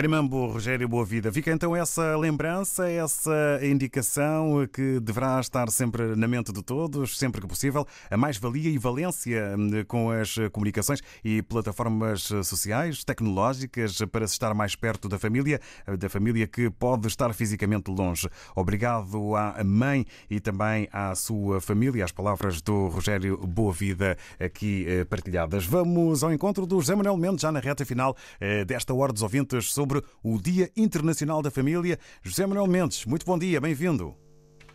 Carimambo, 0.00 0.46
Rogério 0.46 0.88
Boa 0.88 1.04
Vida. 1.04 1.30
Fica 1.30 1.52
então 1.52 1.76
essa 1.76 2.16
lembrança, 2.16 2.88
essa 2.88 3.60
indicação 3.62 4.66
que 4.72 4.98
deverá 4.98 5.38
estar 5.38 5.68
sempre 5.68 6.16
na 6.16 6.26
mente 6.26 6.50
de 6.54 6.62
todos, 6.62 7.18
sempre 7.18 7.38
que 7.38 7.46
possível, 7.46 7.86
a 8.10 8.16
mais-valia 8.16 8.70
e 8.70 8.78
valência 8.78 9.54
hum, 9.58 9.84
com 9.86 10.10
as 10.10 10.36
comunicações 10.52 11.02
e 11.22 11.42
plataformas 11.42 12.22
sociais, 12.22 13.04
tecnológicas, 13.04 13.98
para 14.10 14.26
se 14.26 14.32
estar 14.32 14.54
mais 14.54 14.74
perto 14.74 15.06
da 15.06 15.18
família, 15.18 15.60
da 15.98 16.08
família 16.08 16.46
que 16.46 16.70
pode 16.70 17.06
estar 17.06 17.34
fisicamente 17.34 17.90
longe. 17.90 18.26
Obrigado 18.56 19.36
à 19.36 19.62
mãe 19.62 20.06
e 20.30 20.40
também 20.40 20.88
à 20.90 21.14
sua 21.14 21.60
família, 21.60 22.06
as 22.06 22.12
palavras 22.12 22.62
do 22.62 22.88
Rogério 22.88 23.36
Boa 23.36 23.70
Vida 23.74 24.16
aqui 24.38 24.86
eh, 24.88 25.04
partilhadas. 25.04 25.66
Vamos 25.66 26.24
ao 26.24 26.32
encontro 26.32 26.64
do 26.64 26.80
José 26.80 26.94
Manuel 26.94 27.18
Mendes, 27.18 27.42
já 27.42 27.52
na 27.52 27.60
reta 27.60 27.84
final 27.84 28.16
eh, 28.40 28.64
desta 28.64 28.94
Hora 28.94 29.12
dos 29.12 29.20
Ouvintes 29.20 29.70
sobre 29.70 29.89
o 30.22 30.40
Dia 30.40 30.68
Internacional 30.76 31.42
da 31.42 31.50
Família. 31.50 31.98
José 32.22 32.46
Manuel 32.46 32.66
Mendes, 32.66 33.04
muito 33.04 33.26
bom 33.26 33.38
dia, 33.38 33.60
bem-vindo. 33.60 34.14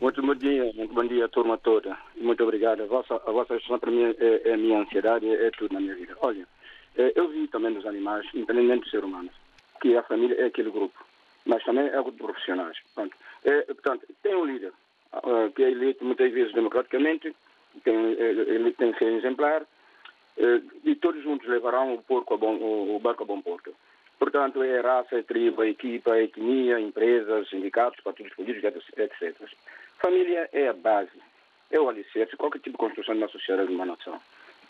Muito 0.01 0.21
bom 0.21 0.35
dia, 0.35 0.71
muito 0.75 0.93
bom 0.93 1.05
dia, 1.05 1.27
turma 1.29 1.57
toda. 1.57 1.97
Muito 2.17 2.43
obrigado. 2.43 2.83
A 2.83 2.85
vossa, 2.85 3.15
a 3.15 3.31
vossa 3.31 3.55
questão 3.55 3.79
para 3.79 3.91
mim 3.91 4.03
é, 4.03 4.49
é 4.49 4.53
a 4.53 4.57
minha 4.57 4.79
ansiedade, 4.79 5.25
é, 5.27 5.47
é, 5.47 5.51
tudo 5.51 5.73
na 5.73 5.79
minha 5.79 5.95
vida. 5.95 6.15
Olha, 6.21 6.45
é, 6.97 7.13
eu 7.15 7.29
vi 7.29 7.47
também 7.47 7.73
nos 7.73 7.85
animais, 7.85 8.27
independente 8.33 8.85
do 8.85 8.89
ser 8.89 9.03
humano, 9.03 9.29
que 9.81 9.95
a 9.95 10.03
família 10.03 10.35
é 10.35 10.45
aquele 10.45 10.69
grupo, 10.69 10.97
mas 11.45 11.63
também 11.63 11.87
é 11.87 11.99
o 11.99 12.03
grupo 12.03 12.17
de 12.17 12.23
profissionais. 12.23 12.77
Pronto, 12.93 13.15
é, 13.43 13.61
portanto, 13.61 14.05
tem 14.21 14.35
um 14.35 14.45
líder, 14.45 14.73
uh, 15.13 15.51
que 15.55 15.63
é 15.63 15.71
eleito 15.71 16.03
muitas 16.03 16.31
vezes 16.31 16.53
democraticamente, 16.53 17.35
tem, 17.83 17.95
ele 17.95 18.71
tem 18.73 18.91
que 18.91 18.99
ser 18.99 19.13
exemplar, 19.13 19.61
uh, 19.61 20.61
e 20.83 20.95
todos 20.95 21.23
juntos 21.23 21.47
levarão 21.47 21.93
o, 21.93 22.01
porco 22.01 22.33
a 22.33 22.37
bom, 22.37 22.55
o 22.55 22.99
barco 22.99 23.23
a 23.23 23.25
bom 23.25 23.41
porto. 23.41 23.73
Portanto, 24.17 24.63
é 24.63 24.79
raça, 24.79 25.17
é 25.17 25.21
tribo, 25.21 25.63
é 25.63 25.69
equipa, 25.69 26.15
é 26.15 26.23
etnia, 26.23 26.79
empresas, 26.79 27.49
sindicatos, 27.49 28.01
partidos 28.01 28.33
políticos, 28.33 28.83
etc. 28.97 29.35
Família 29.99 30.49
é 30.53 30.67
a 30.67 30.73
base, 30.73 31.11
é 31.69 31.79
o 31.79 31.89
alicerce, 31.89 32.37
qualquer 32.37 32.59
tipo 32.59 32.77
de 32.77 32.77
construção 32.77 33.13
de 33.13 33.21
uma 33.21 33.29
sociedade, 33.29 33.67
de 33.67 33.75
uma 33.75 33.85
nação. 33.85 34.19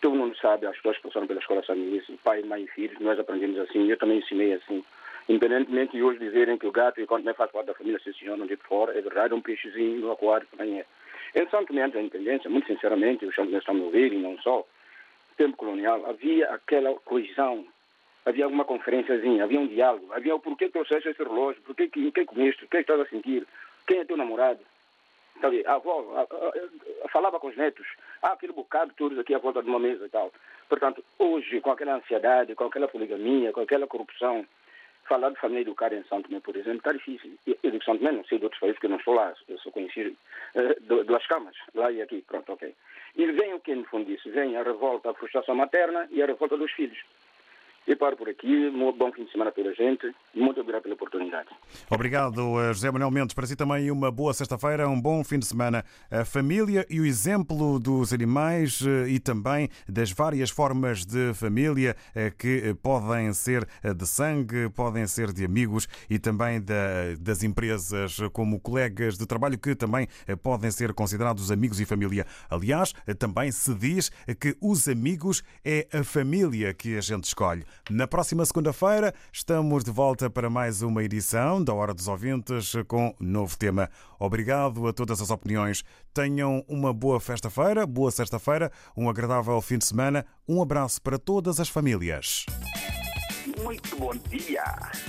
Todo 0.00 0.16
mundo 0.16 0.36
sabe, 0.36 0.66
as 0.66 0.76
pessoas 0.76 0.98
passaram 0.98 1.26
pela 1.26 1.40
escola 1.40 1.64
sabem 1.64 1.96
isso, 1.96 2.12
pai, 2.22 2.42
mãe 2.42 2.64
e 2.64 2.68
filhos, 2.68 2.98
nós 3.00 3.18
aprendemos 3.18 3.58
assim, 3.60 3.88
eu 3.88 3.96
também 3.96 4.18
ensinei 4.18 4.54
assim. 4.54 4.84
Independentemente 5.28 5.92
de 5.92 6.02
hoje 6.02 6.18
dizerem 6.18 6.58
que 6.58 6.66
o 6.66 6.72
gato 6.72 7.00
e 7.00 7.06
quando 7.06 7.22
também 7.22 7.34
faz 7.34 7.50
parte 7.50 7.66
da 7.66 7.74
família, 7.74 7.98
se 7.98 8.12
senhor, 8.14 8.36
não 8.36 8.46
de 8.46 8.56
fora, 8.56 8.96
é 8.96 9.00
verdade, 9.00 9.34
um 9.34 9.40
peixezinho 9.40 10.00
no 10.00 10.12
aquário 10.12 10.46
também 10.50 10.80
é. 10.80 10.86
Em 11.34 11.48
Santo 11.48 11.66
Tomé, 11.66 11.82
a 11.82 11.88
independência, 11.88 12.48
muito 12.48 12.66
sinceramente, 12.66 13.26
os 13.26 13.34
champions 13.34 13.58
estão 13.58 13.76
a 13.76 13.80
ouvir 13.80 14.12
e 14.12 14.18
não 14.18 14.38
só, 14.38 14.64
tempo 15.36 15.56
colonial, 15.56 16.04
havia 16.06 16.48
aquela 16.50 16.94
coesão 17.00 17.66
havia 18.26 18.44
alguma 18.44 18.64
conferênciazinha, 18.64 19.44
havia 19.44 19.60
um 19.60 19.68
diálogo, 19.68 20.12
havia 20.12 20.34
o 20.34 20.40
porquê 20.40 20.68
trouxeste 20.68 21.08
esse 21.08 21.22
relógio, 21.22 21.62
porquê 21.62 21.88
que, 21.88 22.10
que 22.10 22.24
comeste, 22.26 22.64
o 22.64 22.68
que 22.68 22.78
estás 22.78 23.00
a 23.00 23.06
sentir, 23.06 23.46
quem 23.86 24.00
é 24.00 24.04
teu 24.04 24.16
namorado. 24.16 24.60
A 25.66 25.74
avó 25.74 26.14
a, 26.16 26.20
a, 26.22 27.04
a, 27.04 27.08
falava 27.08 27.38
com 27.38 27.46
os 27.48 27.56
netos, 27.56 27.86
há 28.22 28.32
aquele 28.32 28.52
bocado 28.52 28.92
todos 28.96 29.18
aqui 29.18 29.34
à 29.34 29.38
volta 29.38 29.62
de 29.62 29.68
uma 29.68 29.78
mesa 29.78 30.06
e 30.06 30.08
tal. 30.08 30.32
Portanto, 30.68 31.04
hoje, 31.18 31.60
com 31.60 31.70
aquela 31.70 31.94
ansiedade, 31.94 32.54
com 32.54 32.64
aquela 32.64 32.88
poligamia, 32.88 33.52
com 33.52 33.60
aquela 33.60 33.86
corrupção, 33.86 34.44
falar 35.06 35.30
de 35.30 35.38
família 35.38 35.62
educada 35.62 35.94
em 35.94 36.02
Santo 36.04 36.28
Tomé, 36.28 36.40
por 36.40 36.56
exemplo, 36.56 36.78
está 36.78 36.92
difícil. 36.92 37.38
Eu 37.46 37.70
digo 37.70 37.84
Santo 37.84 37.98
Tomé, 37.98 38.12
não 38.12 38.24
sei 38.24 38.38
de 38.38 38.44
outros 38.44 38.58
países, 38.58 38.76
porque 38.76 38.86
eu 38.86 38.90
não 38.90 38.98
estou 38.98 39.14
lá, 39.14 39.32
eu 39.46 39.58
sou 39.58 39.70
conhecido 39.70 40.16
duas 40.80 41.26
camas, 41.26 41.54
lá 41.74 41.92
e 41.92 42.02
aqui, 42.02 42.24
pronto, 42.26 42.52
ok. 42.52 42.74
E 43.14 43.26
vem 43.26 43.54
o 43.54 43.60
que 43.60 43.74
no 43.74 43.84
fundo 43.84 44.06
disso? 44.06 44.30
Vem 44.30 44.56
a 44.56 44.62
revolta, 44.62 45.10
a 45.10 45.14
frustração 45.14 45.54
materna 45.54 46.08
e 46.10 46.22
a 46.22 46.26
revolta 46.26 46.56
dos 46.56 46.72
filhos. 46.72 46.98
E 47.86 47.94
paro 47.94 48.16
por 48.16 48.28
aqui. 48.28 48.68
Um 48.68 48.92
bom 48.92 49.12
fim 49.12 49.24
de 49.24 49.30
semana 49.30 49.50
a 49.50 49.52
toda 49.52 49.70
a 49.70 49.72
gente. 49.72 50.12
Muito 50.34 50.60
obrigado 50.60 50.82
pela 50.82 50.96
oportunidade. 50.96 51.48
Obrigado, 51.88 52.60
eh, 52.60 52.72
José 52.72 52.90
Manuel 52.90 53.12
Mendes. 53.12 53.32
Para 53.32 53.46
si 53.46 53.54
também 53.54 53.92
uma 53.92 54.10
boa 54.10 54.34
sexta-feira, 54.34 54.88
um 54.88 55.00
bom 55.00 55.22
fim 55.22 55.38
de 55.38 55.46
semana. 55.46 55.84
A 56.10 56.24
família 56.24 56.84
e 56.90 57.00
o 57.00 57.06
exemplo 57.06 57.78
dos 57.78 58.12
animais 58.12 58.82
eh, 58.84 59.10
e 59.10 59.20
também 59.20 59.68
das 59.88 60.10
várias 60.10 60.50
formas 60.50 61.06
de 61.06 61.32
família 61.34 61.94
eh, 62.12 62.32
que 62.36 62.74
podem 62.82 63.32
ser 63.32 63.64
de 63.96 64.06
sangue, 64.06 64.68
podem 64.70 65.06
ser 65.06 65.32
de 65.32 65.44
amigos 65.44 65.86
e 66.10 66.18
também 66.18 66.60
das 67.20 67.44
empresas 67.44 68.18
como 68.32 68.58
colegas 68.58 69.16
de 69.16 69.26
trabalho 69.26 69.58
que 69.58 69.76
também 69.76 70.08
podem 70.42 70.70
ser 70.70 70.92
considerados 70.92 71.52
amigos 71.52 71.80
e 71.80 71.84
família. 71.84 72.26
Aliás, 72.50 72.92
também 73.18 73.52
se 73.52 73.74
diz 73.74 74.10
que 74.40 74.56
os 74.60 74.88
amigos 74.88 75.42
é 75.64 75.86
a 75.92 76.02
família 76.02 76.74
que 76.74 76.96
a 76.96 77.00
gente 77.00 77.24
escolhe. 77.24 77.64
Na 77.90 78.06
próxima 78.06 78.44
segunda-feira 78.44 79.14
estamos 79.32 79.84
de 79.84 79.90
volta 79.90 80.28
para 80.28 80.50
mais 80.50 80.82
uma 80.82 81.02
edição 81.02 81.62
da 81.62 81.72
Hora 81.72 81.94
dos 81.94 82.08
Ouvintes 82.08 82.72
com 82.88 83.14
novo 83.20 83.56
tema. 83.56 83.88
Obrigado 84.18 84.86
a 84.86 84.92
todas 84.92 85.20
as 85.20 85.30
opiniões. 85.30 85.84
Tenham 86.12 86.64
uma 86.68 86.92
boa 86.92 87.20
festa-feira, 87.20 87.86
boa 87.86 88.10
sexta-feira, 88.10 88.70
um 88.96 89.08
agradável 89.08 89.60
fim 89.60 89.78
de 89.78 89.84
semana. 89.84 90.26
Um 90.48 90.60
abraço 90.60 91.00
para 91.00 91.18
todas 91.18 91.60
as 91.60 91.68
famílias. 91.68 92.46
Muito 93.62 93.96
bom 93.96 94.12
dia. 94.28 94.64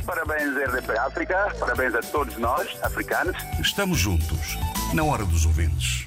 Parabéns, 0.06 0.56
RDP 0.56 0.98
África. 0.98 1.54
Parabéns 1.60 1.96
a 1.96 2.02
todos 2.02 2.38
nós, 2.38 2.82
africanos. 2.84 3.36
Estamos 3.60 3.98
juntos, 4.00 4.58
na 4.94 5.04
hora 5.04 5.26
dos 5.26 5.46
ouvintes. 5.46 6.07